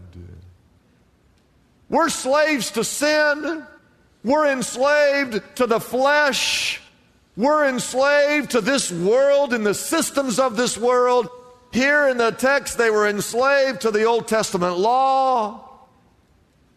We're 1.90 2.10
slaves 2.10 2.72
to 2.72 2.84
sin. 2.84 3.66
We're 4.24 4.52
enslaved 4.52 5.42
to 5.56 5.68
the 5.68 5.80
flesh. 5.80 6.82
We're 7.36 7.68
enslaved 7.68 8.52
to 8.52 8.62
this 8.62 8.92
world 8.92 9.54
and 9.54 9.66
the 9.66 9.74
systems 9.74 10.40
of 10.40 10.58
this 10.58 10.78
world. 10.78 11.30
Here 11.72 12.08
in 12.08 12.18
the 12.18 12.32
text, 12.32 12.78
they 12.78 12.90
were 12.90 13.08
enslaved 13.08 13.82
to 13.82 13.92
the 13.92 14.06
Old 14.06 14.28
Testament 14.28 14.78
law. 14.78 15.64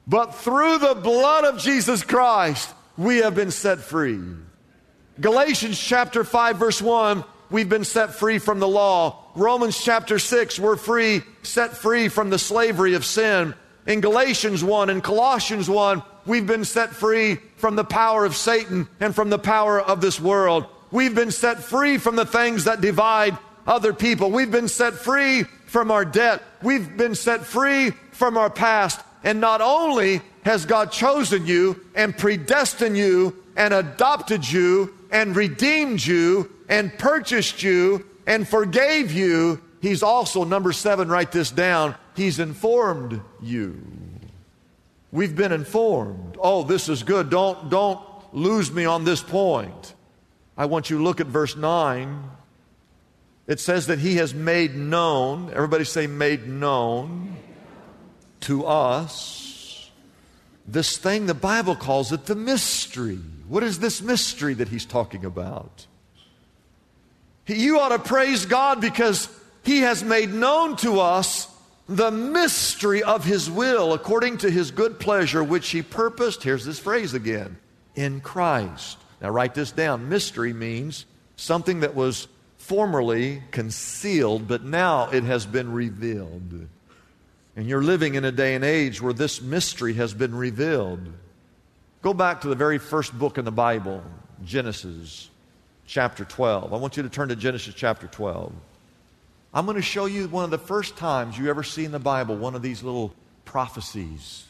But 0.07 0.35
through 0.35 0.79
the 0.79 0.95
blood 0.95 1.45
of 1.45 1.61
Jesus 1.61 2.03
Christ, 2.03 2.69
we 2.97 3.19
have 3.19 3.35
been 3.35 3.51
set 3.51 3.79
free. 3.79 4.21
Galatians 5.21 5.79
chapter 5.79 6.25
5 6.25 6.57
verse 6.57 6.81
1, 6.81 7.25
we've 7.51 7.69
been 7.69 7.85
set 7.85 8.15
free 8.15 8.39
from 8.39 8.59
the 8.59 8.69
law. 8.69 9.27
Romans 9.35 9.79
chapter 9.79 10.19
6, 10.19 10.59
we're 10.59 10.77
free, 10.77 11.21
set 11.43 11.77
free 11.77 12.09
from 12.09 12.31
the 12.31 12.39
slavery 12.39 12.95
of 12.95 13.05
sin. 13.05 13.55
In 13.87 14.01
Galatians 14.01 14.65
1 14.65 14.89
and 14.89 15.03
Colossians 15.03 15.69
1, 15.69 16.03
we've 16.25 16.47
been 16.47 16.65
set 16.65 16.91
free 16.91 17.37
from 17.57 17.77
the 17.77 17.85
power 17.85 18.25
of 18.25 18.35
Satan 18.35 18.89
and 18.99 19.15
from 19.15 19.29
the 19.29 19.39
power 19.39 19.79
of 19.79 20.01
this 20.01 20.19
world. 20.19 20.65
We've 20.91 21.15
been 21.15 21.33
set 21.33 21.63
free 21.63 21.99
from 21.99 22.17
the 22.17 22.25
things 22.25 22.65
that 22.65 22.81
divide 22.81 23.37
other 23.67 23.93
people. 23.93 24.31
We've 24.31 24.51
been 24.51 24.69
set 24.69 24.95
free 24.95 25.43
from 25.67 25.91
our 25.91 26.05
debt. 26.05 26.43
We've 26.63 26.97
been 26.97 27.15
set 27.15 27.45
free 27.45 27.91
from 28.13 28.39
our 28.39 28.51
past. 28.51 29.01
And 29.23 29.39
not 29.39 29.61
only 29.61 30.23
has 30.45 30.65
God 30.65 30.93
chosen 30.93 31.47
you 31.47 31.85
and 31.95 32.17
predestined 32.17 32.97
you 32.97 33.37
and 33.55 33.75
adopted 33.75 34.51
you 34.51 34.95
and 35.11 35.35
redeemed 35.35 36.05
you 36.05 36.51
and 36.69 36.97
purchased 36.99 37.63
you 37.63 38.07
and 38.27 38.47
forgave 38.47 39.13
you, 39.13 39.63
He's 39.81 40.03
also, 40.03 40.45
number 40.45 40.73
seven, 40.73 41.09
write 41.09 41.33
this 41.33 41.51
down, 41.51 41.95
He's 42.15 42.39
informed 42.39 43.21
you. 43.41 43.81
We've 45.11 45.35
been 45.35 45.53
informed. 45.53 46.37
Oh, 46.39 46.63
this 46.63 46.89
is 46.89 47.03
good. 47.03 47.31
Don't, 47.31 47.71
don't 47.71 48.01
lose 48.33 48.71
me 48.71 48.85
on 48.85 49.05
this 49.05 49.23
point. 49.23 49.95
I 50.57 50.67
want 50.67 50.91
you 50.91 50.99
to 50.99 51.03
look 51.03 51.21
at 51.21 51.27
verse 51.27 51.57
9. 51.57 52.31
It 53.47 53.59
says 53.59 53.87
that 53.87 53.99
He 53.99 54.17
has 54.17 54.35
made 54.35 54.77
known, 54.77 55.51
everybody 55.53 55.85
say, 55.85 56.07
made 56.07 56.47
known 56.47 57.37
to 58.41 58.67
us 58.67 59.50
this 60.73 60.97
thing 60.97 61.27
the 61.27 61.35
Bible 61.35 61.77
calls 61.77 62.13
it 62.13 62.27
the 62.27 62.37
mystery 62.37 63.19
what 63.51 63.65
is 63.65 63.81
this 63.81 64.01
mystery 64.01 64.55
that 64.55 64.69
he's 64.69 64.87
talking 64.87 65.25
about? 65.25 65.85
You 67.49 67.81
ought 67.81 67.89
to 67.89 67.99
praise 67.99 68.47
God 68.47 68.81
because 68.81 69.29
he 69.65 69.81
has 69.81 70.05
made 70.05 70.33
known 70.33 70.77
to 70.77 71.01
us 71.01 71.49
the 71.89 72.13
mystery 72.13 73.03
of 73.03 73.25
his 73.25 73.51
will 73.51 73.93
according 73.93 74.39
to 74.39 74.51
his 74.53 74.71
good 74.71 75.01
pleasure, 75.01 75.43
which 75.43 75.71
he 75.71 75.83
purposed, 75.83 76.45
here's 76.45 76.65
this 76.65 76.79
phrase 76.79 77.13
again, 77.13 77.59
in 77.97 78.21
Christ. 78.21 78.99
Now 79.21 79.31
write 79.31 79.57
this 79.57 79.73
down. 79.73 80.09
Mystery 80.09 80.53
means 80.53 81.05
something 81.35 81.81
that 81.81 81.97
was 81.97 82.29
formerly 82.57 83.43
concealed, 83.51 84.47
but 84.47 84.63
now 84.63 85.11
it 85.11 85.25
has 85.25 85.45
been 85.45 85.73
revealed. 85.73 86.69
And 87.57 87.69
you're 87.69 87.83
living 87.83 88.15
in 88.15 88.25
a 88.25 88.33
day 88.33 88.55
and 88.55 88.65
age 88.65 89.03
where 89.03 89.13
this 89.13 89.43
mystery 89.43 89.95
has 89.95 90.15
been 90.15 90.35
revealed. 90.35 91.01
Go 92.03 92.15
back 92.15 92.43
to 92.43 92.49
the 92.49 92.55
very 92.55 92.79
first 92.79 93.19
book 93.19 93.39
in 93.39 93.45
the 93.45 93.53
Bible, 93.53 94.03
Genesis 94.45 95.29
chapter 95.87 96.25
12. 96.25 96.73
I 96.73 96.77
want 96.77 96.97
you 96.97 97.03
to 97.03 97.09
turn 97.09 97.29
to 97.29 97.37
Genesis 97.37 97.75
chapter 97.75 98.07
12. 98.07 98.53
I'm 99.53 99.65
going 99.67 99.77
to 99.77 99.83
show 99.83 100.07
you 100.07 100.29
one 100.29 100.45
of 100.45 100.51
the 100.51 100.59
first 100.59 100.97
times 100.97 101.37
you 101.37 101.51
ever 101.51 101.65
see 101.65 101.85
in 101.85 101.91
the 101.91 101.99
Bible 101.99 102.37
one 102.37 102.55
of 102.55 102.63
these 102.63 102.85
little 102.85 103.13
prophecies, 103.45 104.45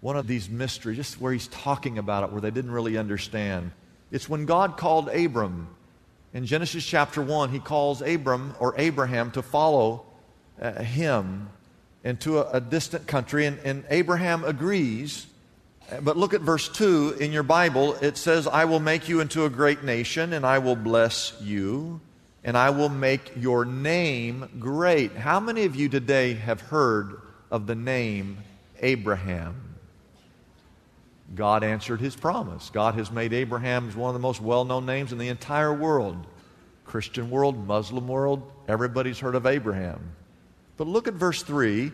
one 0.00 0.16
of 0.16 0.26
these 0.26 0.50
mysteries, 0.50 0.96
just 0.96 1.20
where 1.20 1.32
he's 1.32 1.46
talking 1.46 1.98
about 1.98 2.24
it, 2.24 2.32
where 2.32 2.40
they 2.40 2.50
didn't 2.50 2.72
really 2.72 2.98
understand. 2.98 3.70
It's 4.10 4.28
when 4.28 4.44
God 4.44 4.76
called 4.76 5.08
Abram. 5.08 5.68
In 6.32 6.44
Genesis 6.46 6.84
chapter 6.84 7.22
1, 7.22 7.50
he 7.50 7.60
calls 7.60 8.02
Abram 8.02 8.56
or 8.58 8.74
Abraham 8.76 9.30
to 9.30 9.42
follow 9.42 10.04
uh, 10.60 10.82
him 10.82 11.48
into 12.04 12.38
a, 12.38 12.58
a 12.58 12.60
distant 12.60 13.08
country, 13.08 13.46
and, 13.46 13.58
and 13.64 13.84
Abraham 13.90 14.44
agrees. 14.44 15.26
But 16.02 16.16
look 16.16 16.32
at 16.34 16.40
verse 16.40 16.68
2 16.68 17.16
in 17.20 17.32
your 17.32 17.42
Bible. 17.42 17.94
It 17.96 18.16
says, 18.16 18.46
I 18.46 18.66
will 18.66 18.80
make 18.80 19.08
you 19.08 19.20
into 19.20 19.44
a 19.44 19.50
great 19.50 19.82
nation, 19.82 20.32
and 20.32 20.46
I 20.46 20.58
will 20.58 20.76
bless 20.76 21.34
you 21.40 22.00
and 22.44 22.58
I 22.58 22.70
will 22.70 22.90
make 22.90 23.32
your 23.36 23.64
name 23.64 24.48
great. 24.60 25.16
How 25.16 25.40
many 25.40 25.64
of 25.64 25.74
you 25.74 25.88
today 25.88 26.34
have 26.34 26.60
heard 26.60 27.20
of 27.50 27.66
the 27.66 27.74
name 27.74 28.38
Abraham? 28.80 29.76
God 31.34 31.64
answered 31.64 32.00
his 32.00 32.14
promise. 32.14 32.68
God 32.68 32.94
has 32.96 33.10
made 33.10 33.32
Abraham 33.32 33.90
one 33.92 34.10
of 34.10 34.14
the 34.14 34.20
most 34.20 34.42
well 34.42 34.66
known 34.66 34.84
names 34.84 35.10
in 35.10 35.18
the 35.18 35.28
entire 35.28 35.72
world 35.72 36.26
Christian 36.84 37.30
world, 37.30 37.66
Muslim 37.66 38.06
world, 38.06 38.42
everybody's 38.68 39.18
heard 39.18 39.34
of 39.34 39.46
Abraham. 39.46 40.12
But 40.76 40.86
look 40.86 41.06
at 41.08 41.14
verse 41.14 41.42
3. 41.42 41.92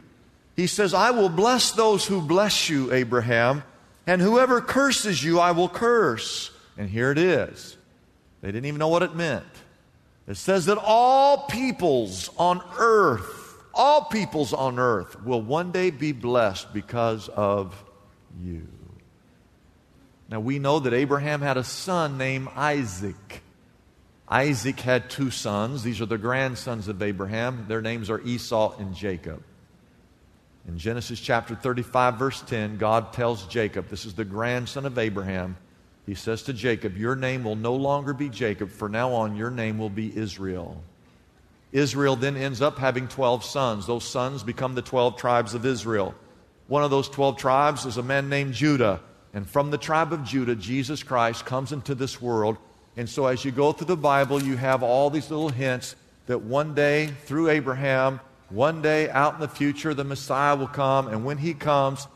He 0.57 0.67
says, 0.67 0.95
I 0.95 1.11
will 1.11 1.29
bless 1.29 1.73
those 1.73 2.07
who 2.07 2.21
bless 2.21 2.69
you, 2.69 2.93
Abraham, 2.93 3.63
and 4.07 4.21
whoever 4.21 4.61
curses 4.61 5.23
you, 5.23 5.39
I 5.39 5.53
will 5.53 5.69
curse. 5.69 6.51
And 6.77 6.89
here 6.89 7.11
it 7.11 7.19
is. 7.19 7.77
They 8.41 8.49
didn't 8.49 8.67
even 8.67 8.79
know 8.79 8.89
what 8.89 9.03
it 9.03 9.15
meant. 9.15 9.45
It 10.27 10.37
says 10.37 10.67
that 10.67 10.79
all 10.79 11.47
peoples 11.47 12.31
on 12.39 12.63
earth, 12.79 13.57
all 13.75 14.05
peoples 14.05 14.53
on 14.53 14.79
earth 14.79 15.23
will 15.23 15.43
one 15.43 15.73
day 15.73 15.91
be 15.91 16.13
blessed 16.13 16.73
because 16.73 17.29
of 17.29 17.85
you. 18.43 18.67
Now 20.29 20.41
we 20.41 20.59
know 20.59 20.79
that 20.79 20.93
Abraham 20.93 21.41
had 21.43 21.57
a 21.57 21.65
son 21.65 22.17
named 22.17 22.49
Isaac. 22.55 23.43
Isaac 24.31 24.79
had 24.79 25.11
two 25.11 25.31
sons. 25.31 25.83
These 25.83 26.01
are 26.01 26.07
the 26.07 26.17
grandsons 26.19 26.87
of 26.87 27.03
Abraham. 27.03 27.65
Their 27.67 27.83
names 27.83 28.09
are 28.09 28.21
Esau 28.21 28.77
and 28.79 28.95
Jacob. 28.95 29.43
In 30.69 30.79
Genesis 30.79 31.19
chapter 31.19 31.57
35, 31.57 32.15
verse 32.15 32.41
10, 32.43 32.77
God 32.77 33.13
tells 33.13 33.47
Jacob, 33.47 33.89
this 33.89 34.05
is 34.05 34.15
the 34.15 34.25
grandson 34.25 34.87
of 34.87 34.99
Abraham, 34.99 35.57
he 36.07 36.15
says 36.15 36.43
to 36.45 36.53
Jacob, 36.53 36.97
Your 36.97 37.17
name 37.17 37.45
will 37.45 37.57
no 37.57 37.75
longer 37.75 38.13
be 38.13 38.29
Jacob. 38.29 38.71
For 38.71 38.89
now 38.89 39.13
on, 39.13 39.37
your 39.37 39.51
name 39.51 39.79
will 39.79 39.91
be 39.91 40.17
Israel. 40.17 40.83
Israel 41.73 42.17
then 42.17 42.37
ends 42.37 42.61
up 42.61 42.79
having 42.79 43.09
12 43.09 43.45
sons. 43.45 43.87
Those 43.87 44.05
sons 44.05 44.43
become 44.43 44.75
the 44.75 44.83
12 44.83 45.17
tribes 45.17 45.55
of 45.55 45.65
Israel. 45.65 46.15
One 46.67 46.83
of 46.83 46.91
those 46.91 47.09
12 47.09 47.37
tribes 47.37 47.87
is 47.87 47.97
a 47.97 48.03
man 48.03 48.29
named 48.29 48.55
Judah. 48.55 49.01
And 49.33 49.49
from 49.49 49.71
the 49.71 49.79
tribe 49.79 50.13
of 50.13 50.25
Judah, 50.25 50.57
Jesus 50.57 51.03
Christ 51.03 51.47
comes 51.47 51.73
into 51.73 51.95
this 51.95 52.21
world. 52.21 52.59
And 53.01 53.09
so, 53.09 53.25
as 53.25 53.47
you 53.47 53.51
go 53.51 53.73
through 53.73 53.87
the 53.87 53.97
Bible, 53.97 54.43
you 54.43 54.59
have 54.59 54.83
all 54.83 55.09
these 55.09 55.31
little 55.31 55.49
hints 55.49 55.97
that 56.27 56.43
one 56.43 56.75
day, 56.75 57.07
through 57.25 57.49
Abraham, 57.49 58.21
one 58.51 58.83
day 58.83 59.09
out 59.09 59.33
in 59.33 59.41
the 59.41 59.49
future, 59.49 59.95
the 59.95 60.05
Messiah 60.05 60.55
will 60.55 60.67
come. 60.67 61.09
And 61.09 61.25
when 61.25 61.39
he 61.39 61.55
comes, 61.55 62.07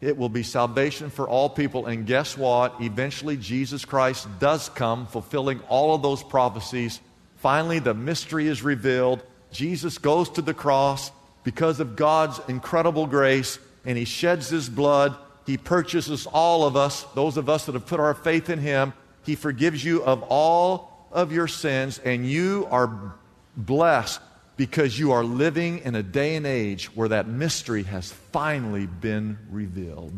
it 0.00 0.16
will 0.16 0.30
be 0.30 0.42
salvation 0.42 1.10
for 1.10 1.28
all 1.28 1.50
people. 1.50 1.84
And 1.84 2.06
guess 2.06 2.38
what? 2.38 2.74
Eventually, 2.80 3.36
Jesus 3.36 3.84
Christ 3.84 4.28
does 4.38 4.70
come, 4.70 5.06
fulfilling 5.06 5.60
all 5.68 5.94
of 5.94 6.00
those 6.00 6.22
prophecies. 6.22 7.02
Finally, 7.36 7.80
the 7.80 7.92
mystery 7.92 8.46
is 8.46 8.62
revealed. 8.62 9.22
Jesus 9.52 9.98
goes 9.98 10.30
to 10.30 10.40
the 10.40 10.54
cross 10.54 11.12
because 11.44 11.80
of 11.80 11.96
God's 11.96 12.40
incredible 12.48 13.06
grace, 13.06 13.58
and 13.84 13.98
he 13.98 14.06
sheds 14.06 14.48
his 14.48 14.70
blood. 14.70 15.14
He 15.44 15.58
purchases 15.58 16.26
all 16.26 16.64
of 16.64 16.76
us, 16.76 17.02
those 17.14 17.36
of 17.36 17.50
us 17.50 17.66
that 17.66 17.74
have 17.74 17.84
put 17.84 18.00
our 18.00 18.14
faith 18.14 18.48
in 18.48 18.58
him. 18.58 18.94
He 19.24 19.34
forgives 19.34 19.84
you 19.84 20.02
of 20.04 20.22
all 20.24 21.08
of 21.12 21.32
your 21.32 21.48
sins, 21.48 21.98
and 21.98 22.28
you 22.28 22.66
are 22.70 23.14
blessed 23.56 24.20
because 24.56 24.98
you 24.98 25.12
are 25.12 25.24
living 25.24 25.78
in 25.78 25.94
a 25.94 26.02
day 26.02 26.36
and 26.36 26.46
age 26.46 26.94
where 26.94 27.08
that 27.08 27.26
mystery 27.26 27.82
has 27.84 28.12
finally 28.12 28.86
been 28.86 29.38
revealed. 29.50 30.12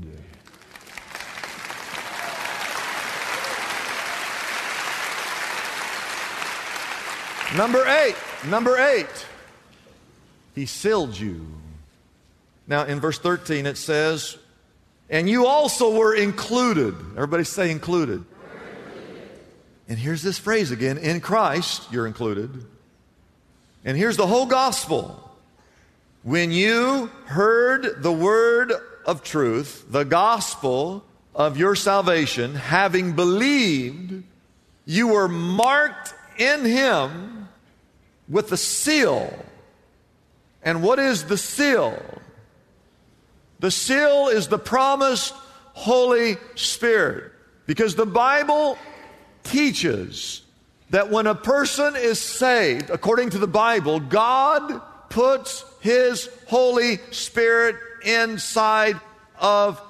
Number 7.57 7.87
eight, 7.87 8.17
number 8.49 8.79
eight, 8.79 9.27
he 10.55 10.65
sealed 10.65 11.19
you. 11.19 11.47
Now, 12.67 12.85
in 12.85 12.99
verse 12.99 13.19
13, 13.19 13.67
it 13.67 13.77
says, 13.77 14.39
and 15.11 15.29
you 15.29 15.47
also 15.47 15.95
were 15.95 16.15
included. 16.15 16.95
Everybody 17.13 17.45
say 17.45 17.71
included. 17.71 18.25
And 19.93 20.01
here's 20.01 20.23
this 20.23 20.39
phrase 20.39 20.71
again 20.71 20.97
in 20.97 21.21
Christ, 21.21 21.93
you're 21.93 22.07
included. 22.07 22.65
And 23.85 23.95
here's 23.95 24.17
the 24.17 24.27
whole 24.27 24.47
gospel. 24.47 25.31
When 26.23 26.51
you 26.51 27.11
heard 27.27 28.03
the 28.03 28.11
word 28.11 28.73
of 29.05 29.23
truth, 29.23 29.85
the 29.91 30.05
gospel 30.05 31.05
of 31.35 31.59
your 31.59 31.75
salvation, 31.75 32.55
having 32.55 33.13
believed, 33.13 34.25
you 34.87 35.09
were 35.09 35.29
marked 35.29 36.15
in 36.39 36.65
him 36.65 37.51
with 38.31 38.49
the 38.49 38.57
seal. 38.57 39.45
And 40.63 40.83
what 40.83 41.01
is 41.01 41.25
the 41.25 41.37
seal? 41.37 42.03
The 43.61 43.71
seal 43.71 44.29
is 44.29 44.49
the 44.49 44.59
promised 44.59 45.35
Holy 45.75 46.39
Spirit. 46.55 47.31
Because 47.67 47.95
the 47.95 48.07
Bible 48.07 48.79
teaches 49.53 50.43
that 50.91 51.11
when 51.11 51.27
a 51.27 51.35
person 51.35 51.95
is 51.97 52.21
saved, 52.21 52.91
according 52.91 53.31
to 53.31 53.39
the 53.39 53.47
Bible, 53.47 54.01
God 54.01 54.81
puts 55.09 55.65
His 55.81 56.29
Holy 56.49 56.99
Spirit 57.13 57.77
inside 58.05 58.99
of 59.39 59.81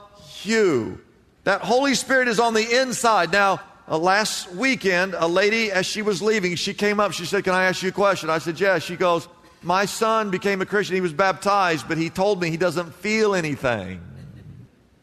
you. 0.42 1.00
That 1.44 1.60
Holy 1.60 1.94
Spirit 1.94 2.28
is 2.28 2.38
on 2.38 2.54
the 2.54 2.80
inside. 2.80 3.32
Now, 3.32 3.60
uh, 3.88 3.98
last 3.98 4.52
weekend, 4.52 5.14
a 5.16 5.26
lady, 5.26 5.72
as 5.72 5.86
she 5.86 6.02
was 6.02 6.22
leaving, 6.22 6.54
she 6.54 6.74
came 6.74 7.00
up. 7.00 7.12
She 7.12 7.24
said, 7.24 7.44
Can 7.44 7.54
I 7.54 7.64
ask 7.64 7.82
you 7.82 7.88
a 7.88 7.92
question? 7.92 8.30
I 8.30 8.38
said, 8.38 8.60
Yes. 8.60 8.82
She 8.82 8.96
goes, 8.96 9.28
My 9.62 9.86
son 9.86 10.30
became 10.30 10.60
a 10.60 10.66
Christian. 10.66 10.94
He 10.94 11.00
was 11.00 11.12
baptized, 11.12 11.88
but 11.88 11.98
he 11.98 12.10
told 12.10 12.40
me 12.40 12.50
he 12.50 12.56
doesn't 12.56 12.94
feel 12.94 13.34
anything. 13.34 14.00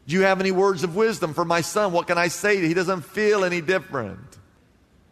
Do 0.06 0.16
you 0.16 0.22
have 0.22 0.40
any 0.40 0.50
words 0.50 0.82
of 0.82 0.96
wisdom 0.96 1.34
for 1.34 1.44
my 1.44 1.60
son? 1.60 1.92
What 1.92 2.06
can 2.06 2.16
I 2.18 2.28
say? 2.28 2.66
He 2.66 2.74
doesn't 2.74 3.02
feel 3.02 3.44
any 3.44 3.60
different. 3.60 4.29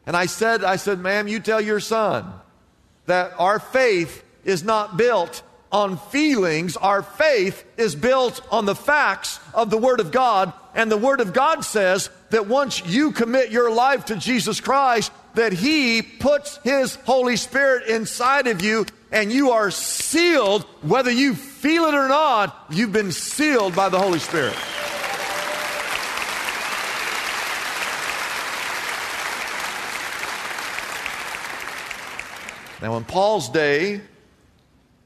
And 0.09 0.16
I 0.16 0.25
said, 0.25 0.64
I 0.64 0.77
said, 0.77 1.01
ma'am, 1.01 1.29
you 1.29 1.38
tell 1.38 1.61
your 1.61 1.81
son 1.81 2.33
that 3.05 3.35
our 3.38 3.59
faith 3.59 4.25
is 4.42 4.64
not 4.64 4.97
built 4.97 5.42
on 5.71 5.99
feelings. 5.99 6.79
Our 6.79 7.03
faith 7.03 7.62
is 7.77 7.94
built 7.94 8.40
on 8.51 8.64
the 8.64 8.75
facts 8.75 9.38
of 9.53 9.68
the 9.68 9.77
Word 9.77 10.01
of 10.01 10.11
God. 10.11 10.55
And 10.75 10.90
the 10.90 10.97
Word 10.97 11.21
of 11.21 11.35
God 11.35 11.62
says 11.62 12.09
that 12.31 12.47
once 12.47 12.87
you 12.87 13.12
commit 13.12 13.51
your 13.51 13.71
life 13.71 14.07
to 14.07 14.16
Jesus 14.16 14.62
Christ, 14.62 15.12
that 15.35 15.53
He 15.53 16.01
puts 16.01 16.57
His 16.64 16.94
Holy 16.94 17.37
Spirit 17.37 17.87
inside 17.87 18.47
of 18.47 18.62
you 18.62 18.87
and 19.12 19.31
you 19.31 19.51
are 19.51 19.71
sealed, 19.71 20.62
whether 20.81 21.11
you 21.11 21.35
feel 21.35 21.85
it 21.85 21.94
or 21.94 22.09
not, 22.09 22.64
you've 22.71 22.94
been 22.94 23.12
sealed 23.12 23.77
by 23.77 23.90
the 23.90 23.99
Holy 23.99 24.21
Spirit. 24.21 24.57
Now, 32.80 32.96
in 32.96 33.04
Paul's 33.04 33.48
day, 33.48 34.00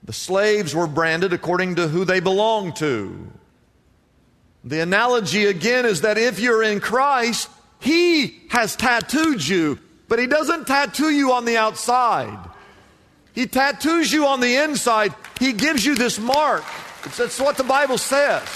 the 0.04 0.12
slaves 0.12 0.74
were 0.74 0.87
branded 0.87 1.32
according 1.32 1.76
to 1.76 1.88
who 1.88 2.04
they 2.04 2.20
belonged 2.20 2.76
to. 2.76 3.30
The 4.64 4.80
analogy 4.80 5.46
again 5.46 5.87
is 5.87 6.02
that 6.02 6.18
if 6.18 6.38
you're 6.38 6.62
in 6.62 6.80
Christ, 6.80 7.48
He 7.80 8.40
has 8.50 8.76
tattooed 8.76 9.46
you, 9.46 9.78
but 10.08 10.18
He 10.18 10.26
doesn't 10.26 10.66
tattoo 10.66 11.11
you 11.11 11.32
on 11.32 11.44
the 11.44 11.56
outside. 11.56 12.38
He 13.35 13.46
tattoos 13.46 14.12
you 14.12 14.26
on 14.26 14.40
the 14.40 14.56
inside. 14.56 15.14
He 15.40 15.52
gives 15.52 15.85
you 15.85 15.94
this 15.94 16.18
mark. 16.18 16.64
That's 17.16 17.40
what 17.40 17.56
the 17.56 17.64
Bible 17.64 17.98
says. 17.98 18.46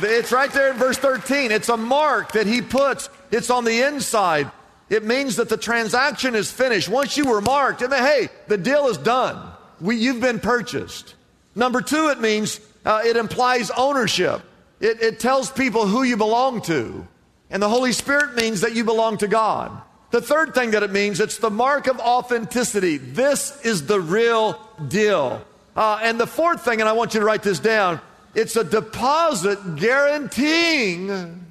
It's 0.00 0.30
right 0.30 0.52
there 0.52 0.70
in 0.70 0.76
verse 0.76 0.98
13. 0.98 1.50
It's 1.50 1.68
a 1.68 1.76
mark 1.76 2.32
that 2.32 2.46
he 2.46 2.62
puts, 2.62 3.08
it's 3.30 3.50
on 3.50 3.64
the 3.64 3.82
inside. 3.82 4.50
It 4.90 5.04
means 5.04 5.36
that 5.36 5.48
the 5.48 5.56
transaction 5.56 6.34
is 6.34 6.50
finished. 6.50 6.88
Once 6.88 7.16
you 7.16 7.26
were 7.26 7.40
marked, 7.40 7.82
and 7.82 7.92
then, 7.92 8.02
hey, 8.02 8.28
the 8.46 8.56
deal 8.56 8.88
is 8.88 8.96
done. 8.96 9.38
We, 9.80 9.96
you've 9.96 10.20
been 10.20 10.40
purchased. 10.40 11.14
Number 11.54 11.80
two, 11.80 12.08
it 12.08 12.20
means 12.20 12.60
uh, 12.84 13.02
it 13.04 13.16
implies 13.16 13.70
ownership. 13.70 14.42
It, 14.80 15.02
it 15.02 15.20
tells 15.20 15.50
people 15.50 15.86
who 15.86 16.02
you 16.04 16.16
belong 16.16 16.62
to. 16.62 17.06
And 17.50 17.62
the 17.62 17.68
Holy 17.68 17.92
Spirit 17.92 18.34
means 18.34 18.62
that 18.62 18.74
you 18.74 18.84
belong 18.84 19.18
to 19.18 19.28
God. 19.28 19.72
The 20.10 20.22
third 20.22 20.54
thing 20.54 20.70
that 20.70 20.82
it 20.82 20.90
means, 20.90 21.20
it's 21.20 21.36
the 21.36 21.50
mark 21.50 21.86
of 21.86 21.98
authenticity. 22.00 22.96
This 22.96 23.62
is 23.64 23.86
the 23.86 24.00
real 24.00 24.58
deal. 24.88 25.44
Uh, 25.76 26.00
and 26.02 26.18
the 26.18 26.26
fourth 26.26 26.64
thing, 26.64 26.80
and 26.80 26.88
I 26.88 26.92
want 26.92 27.12
you 27.12 27.20
to 27.20 27.26
write 27.26 27.42
this 27.42 27.58
down, 27.58 28.00
it's 28.34 28.56
a 28.56 28.64
deposit 28.64 29.76
guaranteeing 29.76 31.46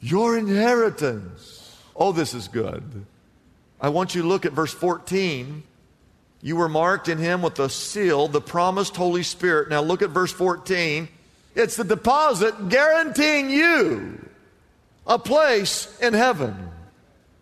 your 0.00 0.38
inheritance. 0.38 1.49
Oh, 2.00 2.12
this 2.12 2.32
is 2.32 2.48
good. 2.48 3.04
I 3.78 3.90
want 3.90 4.14
you 4.14 4.22
to 4.22 4.28
look 4.28 4.46
at 4.46 4.52
verse 4.52 4.72
14. 4.72 5.62
You 6.40 6.56
were 6.56 6.68
marked 6.68 7.08
in 7.08 7.18
him 7.18 7.42
with 7.42 7.56
the 7.56 7.68
seal, 7.68 8.26
the 8.26 8.40
promised 8.40 8.96
Holy 8.96 9.22
Spirit. 9.22 9.68
Now 9.68 9.82
look 9.82 10.00
at 10.00 10.08
verse 10.08 10.32
14. 10.32 11.08
It's 11.54 11.76
the 11.76 11.84
deposit 11.84 12.70
guaranteeing 12.70 13.50
you 13.50 14.26
a 15.06 15.18
place 15.18 15.94
in 16.00 16.14
heaven. 16.14 16.70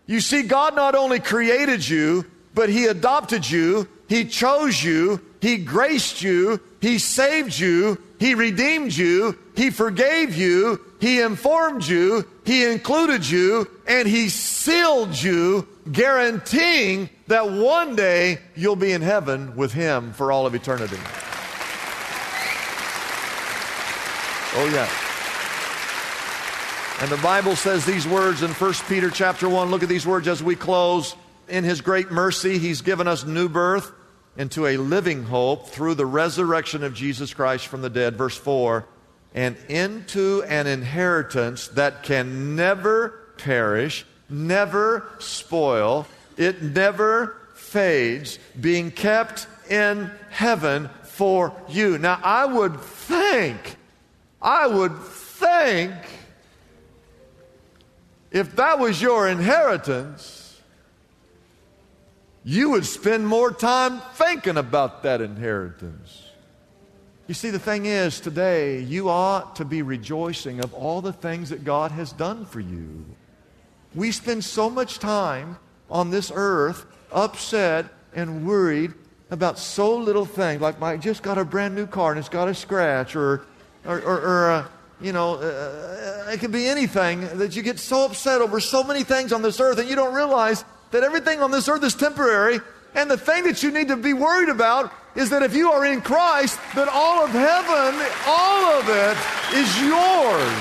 You 0.07 0.21
see, 0.21 0.43
God 0.43 0.75
not 0.75 0.97
only 0.97 1.21
created 1.21 1.87
you, 1.89 2.25
but 2.55 2.69
He 2.69 2.87
adopted 2.87 3.49
you, 3.49 3.87
He 4.09 4.25
chose 4.25 4.83
you, 4.83 5.21
He 5.41 5.59
graced 5.59 6.23
you, 6.23 6.61
He 6.81 6.99
saved 6.99 7.57
you, 7.57 8.03
He 8.19 8.35
redeemed 8.35 8.97
you, 8.97 9.39
He 9.55 9.71
forgave 9.71 10.35
you, 10.35 10.81
He 11.01 11.21
informed 11.21 11.87
you, 11.87 12.27
He 12.45 12.65
included 12.65 13.29
you, 13.29 13.69
and 13.87 14.09
He 14.09 14.29
sealed 14.29 15.21
you, 15.21 15.69
guaranteeing 15.91 17.09
that 17.29 17.51
one 17.51 17.95
day 17.95 18.39
you'll 18.57 18.77
be 18.77 18.93
in 18.93 19.03
heaven 19.03 19.55
with 19.55 19.73
Him 19.73 20.13
for 20.13 20.33
all 20.33 20.47
of 20.47 20.55
eternity. 20.55 20.99
Oh, 24.55 24.69
yeah. 24.73 24.89
And 27.01 27.11
the 27.11 27.23
Bible 27.23 27.55
says 27.55 27.85
these 27.85 28.09
words 28.09 28.43
in 28.43 28.51
1 28.51 28.73
Peter 28.89 29.09
chapter 29.09 29.49
1. 29.49 29.71
Look 29.71 29.85
at 29.85 29.89
these 29.89 30.07
words 30.07 30.27
as 30.27 30.43
we 30.43 30.57
close. 30.57 31.15
In 31.49 31.63
his 31.63 31.81
great 31.81 32.11
mercy, 32.11 32.59
he's 32.59 32.83
given 32.83 33.07
us 33.07 33.25
new 33.25 33.49
birth 33.49 33.93
into 34.37 34.67
a 34.67 34.77
living 34.79 35.23
hope 35.23 35.69
through 35.69 35.95
the 35.95 36.07
resurrection 36.07 36.83
of 36.83 36.95
Jesus 36.95 37.33
Christ 37.33 37.69
from 37.69 37.83
the 37.83 37.91
dead. 37.91 38.17
Verse 38.17 38.37
4 38.37 38.85
and 39.35 39.57
into 39.69 40.43
an 40.45 40.67
inheritance 40.67 41.69
that 41.69 42.03
can 42.03 42.57
never 42.57 43.11
perish, 43.39 44.05
never 44.29 45.09
spoil, 45.19 46.07
it 46.37 46.63
never 46.63 47.37
fades, 47.55 48.39
being 48.61 48.91
kept 48.91 49.47
in 49.69 50.11
heaven 50.31 50.89
for 51.03 51.53
you. 51.69 51.99
Now, 51.99 52.21
I 52.23 52.47
would 52.47 52.81
think, 52.81 53.77
I 54.41 54.67
would 54.67 54.97
think 54.99 55.93
if 58.31 58.57
that 58.57 58.79
was 58.79 59.01
your 59.01 59.29
inheritance, 59.29 60.61
you 62.45 62.71
would 62.71 62.87
spend 62.87 63.27
more 63.27 63.53
time 63.53 64.01
thinking 64.15 64.57
about 64.57 65.03
that 65.03 65.21
inheritance. 65.21 66.28
You 67.29 67.35
see, 67.35 67.51
the 67.51 67.59
thing 67.59 67.85
is, 67.85 68.21
today, 68.21 68.81
you 68.81 69.11
ought 69.11 69.57
to 69.57 69.67
be 69.67 69.83
rejoicing 69.83 70.61
of 70.61 70.73
all 70.73 71.03
the 71.03 71.13
things 71.13 71.51
that 71.51 71.63
God 71.63 71.91
has 71.91 72.11
done 72.11 72.47
for 72.47 72.59
you. 72.59 73.05
We 73.95 74.13
spend 74.13 74.43
so 74.43 74.71
much 74.71 74.99
time 74.99 75.59
on 75.91 76.09
this 76.09 76.33
earth 76.35 76.87
upset 77.13 77.85
and 78.15 78.47
worried 78.47 78.95
about 79.31 79.59
so 79.59 79.95
little 79.95 80.25
things, 80.25 80.63
like 80.63 80.81
I 80.81 80.97
just 80.97 81.23
got 81.23 81.37
a 81.37 81.45
brand 81.45 81.75
new 81.75 81.87
car 81.87 82.13
and 82.13 82.19
it's 82.19 82.31
got 82.31 82.49
a 82.49 82.55
scratch, 82.55 83.15
or, 83.15 83.45
or, 83.85 84.01
or, 84.01 84.21
or 84.21 84.51
uh, 84.51 84.69
you 85.03 85.13
know, 85.13 85.35
uh, 85.35 86.31
it 86.33 86.41
could 86.41 86.51
be 86.51 86.67
anything 86.67 87.29
that 87.37 87.55
you 87.55 87.61
get 87.61 87.79
so 87.79 88.07
upset 88.07 88.41
over 88.41 88.59
so 88.59 88.83
many 88.83 89.05
things 89.05 89.35
on 89.35 89.43
this 89.43 89.61
earth 89.61 89.79
and 89.79 89.87
you 89.87 89.97
don't 89.97 90.15
realize 90.15 90.65
that 90.93 91.03
everything 91.03 91.43
on 91.43 91.51
this 91.51 91.69
earth 91.69 91.85
is 91.85 91.95
temporary. 91.95 92.59
And 92.95 93.11
the 93.11 93.19
thing 93.19 93.45
that 93.45 93.63
you 93.63 93.71
need 93.71 93.89
to 93.89 93.97
be 93.99 94.15
worried 94.15 94.49
about 94.49 94.95
is 95.19 95.31
that 95.31 95.43
if 95.43 95.53
you 95.53 95.73
are 95.73 95.85
in 95.85 96.01
Christ, 96.01 96.61
that 96.77 96.87
all 96.87 97.25
of 97.25 97.31
heaven, 97.31 98.07
all 98.25 98.79
of 98.79 98.89
it 98.89 99.19
is 99.53 99.69
yours. 99.83 100.59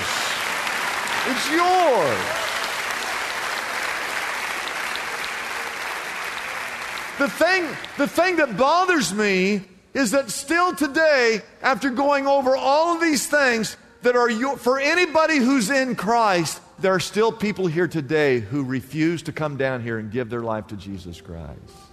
It's 1.30 1.48
yours. 1.52 2.18
The 7.18 7.28
thing, 7.28 7.68
the 7.98 8.08
thing 8.08 8.36
that 8.36 8.56
bothers 8.56 9.14
me 9.14 9.62
is 9.94 10.10
that 10.10 10.28
still 10.30 10.74
today, 10.74 11.40
after 11.62 11.90
going 11.90 12.26
over 12.26 12.56
all 12.56 12.96
of 12.96 13.00
these 13.00 13.28
things, 13.28 13.76
that 14.02 14.16
are 14.16 14.28
your, 14.28 14.56
for 14.56 14.80
anybody 14.80 15.36
who's 15.36 15.70
in 15.70 15.94
Christ, 15.94 16.60
there 16.80 16.94
are 16.94 17.00
still 17.00 17.30
people 17.30 17.68
here 17.68 17.86
today 17.86 18.40
who 18.40 18.64
refuse 18.64 19.22
to 19.22 19.32
come 19.32 19.56
down 19.56 19.82
here 19.82 19.98
and 19.98 20.10
give 20.10 20.30
their 20.30 20.42
life 20.42 20.66
to 20.68 20.76
Jesus 20.76 21.20
Christ. 21.20 21.87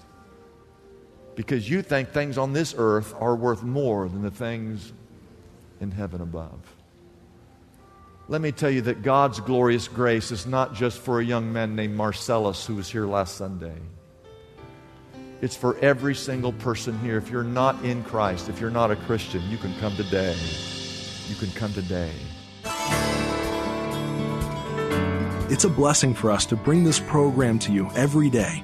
Because 1.36 1.70
you 1.70 1.82
think 1.82 2.10
things 2.10 2.38
on 2.38 2.54
this 2.54 2.74
earth 2.78 3.14
are 3.20 3.36
worth 3.36 3.64
more 3.64 4.08
than 4.08 4.22
the 4.22 4.32
things 4.32 4.94
in 5.82 5.92
heaven 5.92 6.22
above. 6.22 6.60
Let 8.28 8.42
me 8.42 8.52
tell 8.52 8.72
you 8.72 8.82
that 8.82 9.04
God's 9.04 9.40
glorious 9.40 9.88
grace 9.88 10.32
is 10.32 10.48
not 10.48 10.74
just 10.74 11.00
for 11.00 11.20
a 11.20 11.24
young 11.24 11.54
man 11.54 11.76
named 11.76 11.96
Marcellus 11.96 12.66
who 12.66 12.76
was 12.76 12.90
here 12.90 13.06
last 13.06 13.36
Sunday. 13.36 13.76
It's 15.42 15.56
for 15.56 15.78
every 15.80 16.16
single 16.16 16.54
person 16.54 16.98
here. 17.00 17.18
If 17.18 17.30
you're 17.30 17.44
not 17.44 17.84
in 17.84 18.04
Christ, 18.04 18.50
if 18.50 18.60
you're 18.60 18.72
not 18.72 18.90
a 18.90 18.96
Christian, 18.96 19.48
you 19.50 19.58
can 19.58 19.78
come 19.80 19.96
today 19.96 20.36
you 21.28 21.36
can 21.36 21.52
come 21.52 21.74
today. 21.74 22.12
It's 25.52 25.64
a 25.64 25.70
blessing 25.70 26.14
for 26.14 26.32
us 26.32 26.46
to 26.48 26.56
bring 26.56 26.84
this 26.84 27.00
program 27.00 27.60
to 27.60 27.72
you 27.72 27.90
every 27.96 28.30
day. 28.30 28.64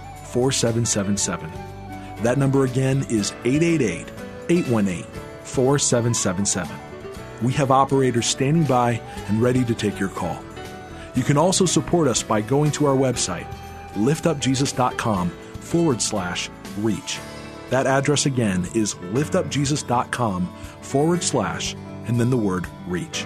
4777. 0.31 1.51
That 2.23 2.37
number 2.37 2.65
again 2.65 3.05
is 3.09 3.31
888 3.43 4.07
818 4.49 5.03
4777. 5.43 6.75
We 7.41 7.53
have 7.53 7.71
operators 7.71 8.27
standing 8.27 8.63
by 8.63 9.01
and 9.27 9.41
ready 9.41 9.65
to 9.65 9.73
take 9.73 9.99
your 9.99 10.09
call. 10.09 10.41
You 11.15 11.23
can 11.23 11.37
also 11.37 11.65
support 11.65 12.07
us 12.07 12.23
by 12.23 12.41
going 12.41 12.71
to 12.71 12.85
our 12.85 12.95
website, 12.95 13.47
liftupjesus.com 13.93 15.29
forward 15.29 16.01
slash 16.01 16.49
reach. 16.77 17.19
That 17.69 17.87
address 17.87 18.25
again 18.25 18.67
is 18.75 18.95
liftupjesus.com 18.95 20.53
forward 20.81 21.23
slash 21.23 21.75
and 22.07 22.19
then 22.19 22.29
the 22.29 22.37
word 22.37 22.65
reach. 22.87 23.25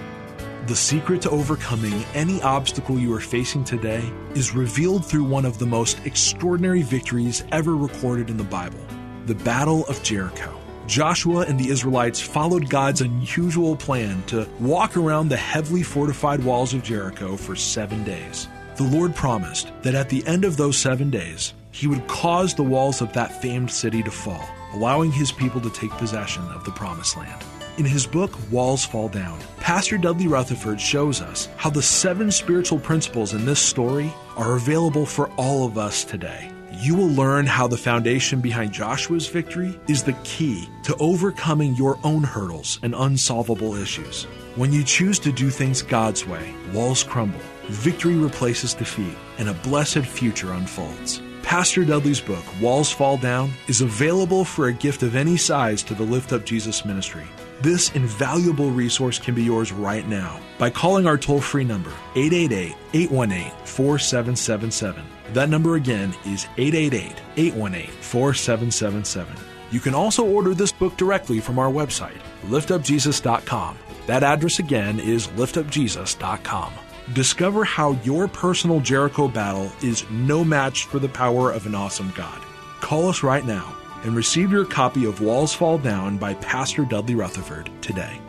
The 0.66 0.74
secret 0.74 1.22
to 1.22 1.30
overcoming 1.30 2.04
any 2.12 2.42
obstacle 2.42 2.98
you 2.98 3.14
are 3.14 3.20
facing 3.20 3.62
today 3.62 4.02
is 4.34 4.52
revealed 4.52 5.06
through 5.06 5.22
one 5.22 5.44
of 5.44 5.60
the 5.60 5.66
most 5.66 6.04
extraordinary 6.04 6.82
victories 6.82 7.44
ever 7.52 7.76
recorded 7.76 8.30
in 8.30 8.36
the 8.36 8.42
Bible 8.42 8.80
the 9.26 9.36
Battle 9.36 9.86
of 9.86 10.02
Jericho. 10.02 10.58
Joshua 10.88 11.46
and 11.46 11.58
the 11.58 11.68
Israelites 11.68 12.20
followed 12.20 12.68
God's 12.68 13.00
unusual 13.00 13.76
plan 13.76 14.24
to 14.24 14.48
walk 14.58 14.96
around 14.96 15.28
the 15.28 15.36
heavily 15.36 15.84
fortified 15.84 16.42
walls 16.42 16.74
of 16.74 16.82
Jericho 16.82 17.36
for 17.36 17.54
seven 17.54 18.02
days. 18.02 18.48
The 18.74 18.84
Lord 18.84 19.14
promised 19.14 19.72
that 19.82 19.94
at 19.94 20.08
the 20.08 20.26
end 20.26 20.44
of 20.44 20.56
those 20.56 20.76
seven 20.76 21.10
days, 21.10 21.54
he 21.70 21.86
would 21.86 22.08
cause 22.08 22.54
the 22.54 22.64
walls 22.64 23.00
of 23.00 23.12
that 23.12 23.40
famed 23.40 23.70
city 23.70 24.02
to 24.02 24.10
fall, 24.10 24.48
allowing 24.72 25.12
his 25.12 25.30
people 25.30 25.60
to 25.60 25.70
take 25.70 25.90
possession 25.92 26.42
of 26.50 26.64
the 26.64 26.72
promised 26.72 27.16
land. 27.16 27.44
In 27.78 27.84
his 27.84 28.06
book, 28.06 28.32
Walls 28.50 28.86
Fall 28.86 29.10
Down, 29.10 29.38
Pastor 29.58 29.98
Dudley 29.98 30.28
Rutherford 30.28 30.80
shows 30.80 31.20
us 31.20 31.50
how 31.58 31.68
the 31.68 31.82
seven 31.82 32.30
spiritual 32.30 32.78
principles 32.78 33.34
in 33.34 33.44
this 33.44 33.60
story 33.60 34.10
are 34.34 34.56
available 34.56 35.04
for 35.04 35.28
all 35.36 35.66
of 35.66 35.76
us 35.76 36.02
today. 36.02 36.50
you 36.78 36.94
will 36.94 37.08
learn 37.08 37.46
how 37.46 37.66
the 37.66 37.76
foundation 37.76 38.40
behind 38.40 38.72
Joshua's 38.72 39.26
victory 39.26 39.78
is 39.88 40.02
the 40.02 40.12
key 40.24 40.68
to 40.82 40.94
overcoming 40.96 41.74
your 41.74 41.98
own 42.04 42.22
hurdles 42.22 42.78
and 42.82 42.94
unsolvable 42.94 43.74
issues. 43.76 44.24
When 44.56 44.72
you 44.72 44.84
choose 44.84 45.18
to 45.20 45.32
do 45.32 45.48
things 45.48 45.80
God's 45.82 46.26
way, 46.26 46.54
walls 46.72 47.02
crumble, 47.02 47.40
victory 47.68 48.16
replaces 48.16 48.74
defeat, 48.74 49.16
and 49.38 49.48
a 49.48 49.54
blessed 49.54 50.00
future 50.00 50.52
unfolds. 50.52 51.22
Pastor 51.42 51.84
Dudley's 51.84 52.20
book, 52.20 52.44
Walls 52.60 52.90
Fall 52.90 53.16
Down, 53.16 53.50
is 53.68 53.80
available 53.80 54.44
for 54.44 54.66
a 54.66 54.72
gift 54.72 55.02
of 55.02 55.14
any 55.14 55.36
size 55.36 55.82
to 55.84 55.94
the 55.94 56.02
Lift 56.02 56.32
Up 56.32 56.44
Jesus 56.44 56.84
ministry. 56.84 57.24
This 57.62 57.90
invaluable 57.92 58.70
resource 58.70 59.18
can 59.18 59.34
be 59.34 59.42
yours 59.42 59.72
right 59.72 60.06
now 60.06 60.40
by 60.58 60.68
calling 60.68 61.06
our 61.06 61.16
toll 61.16 61.40
free 61.40 61.64
number, 61.64 61.90
888 62.14 62.74
818 62.92 63.50
4777. 63.64 65.02
That 65.32 65.48
number 65.48 65.76
again 65.76 66.14
is 66.26 66.46
888 66.58 67.14
818 67.36 67.90
4777. 68.02 69.34
You 69.70 69.80
can 69.80 69.94
also 69.94 70.24
order 70.24 70.52
this 70.52 70.70
book 70.70 70.96
directly 70.98 71.40
from 71.40 71.58
our 71.58 71.70
website, 71.70 72.20
liftupjesus.com. 72.44 73.78
That 74.06 74.22
address 74.22 74.58
again 74.58 75.00
is 75.00 75.28
liftupjesus.com. 75.28 76.72
Discover 77.14 77.64
how 77.64 77.92
your 78.04 78.28
personal 78.28 78.80
Jericho 78.80 79.28
battle 79.28 79.72
is 79.82 80.08
no 80.10 80.44
match 80.44 80.84
for 80.84 80.98
the 80.98 81.08
power 81.08 81.52
of 81.52 81.66
an 81.66 81.74
awesome 81.74 82.12
God. 82.14 82.42
Call 82.80 83.08
us 83.08 83.22
right 83.22 83.44
now 83.44 83.75
and 84.04 84.14
receive 84.16 84.50
your 84.50 84.64
copy 84.64 85.04
of 85.04 85.20
Walls 85.20 85.54
Fall 85.54 85.78
Down 85.78 86.18
by 86.18 86.34
Pastor 86.34 86.84
Dudley 86.84 87.14
Rutherford 87.14 87.70
today. 87.80 88.20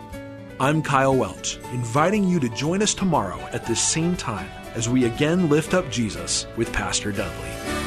I'm 0.59 0.81
Kyle 0.81 1.15
Welch, 1.15 1.57
inviting 1.71 2.23
you 2.23 2.39
to 2.39 2.49
join 2.49 2.81
us 2.81 2.93
tomorrow 2.93 3.39
at 3.51 3.65
this 3.65 3.81
same 3.81 4.15
time 4.15 4.49
as 4.73 4.89
we 4.89 5.05
again 5.05 5.49
lift 5.49 5.73
up 5.73 5.89
Jesus 5.91 6.47
with 6.57 6.73
Pastor 6.73 7.11
Dudley. 7.11 7.86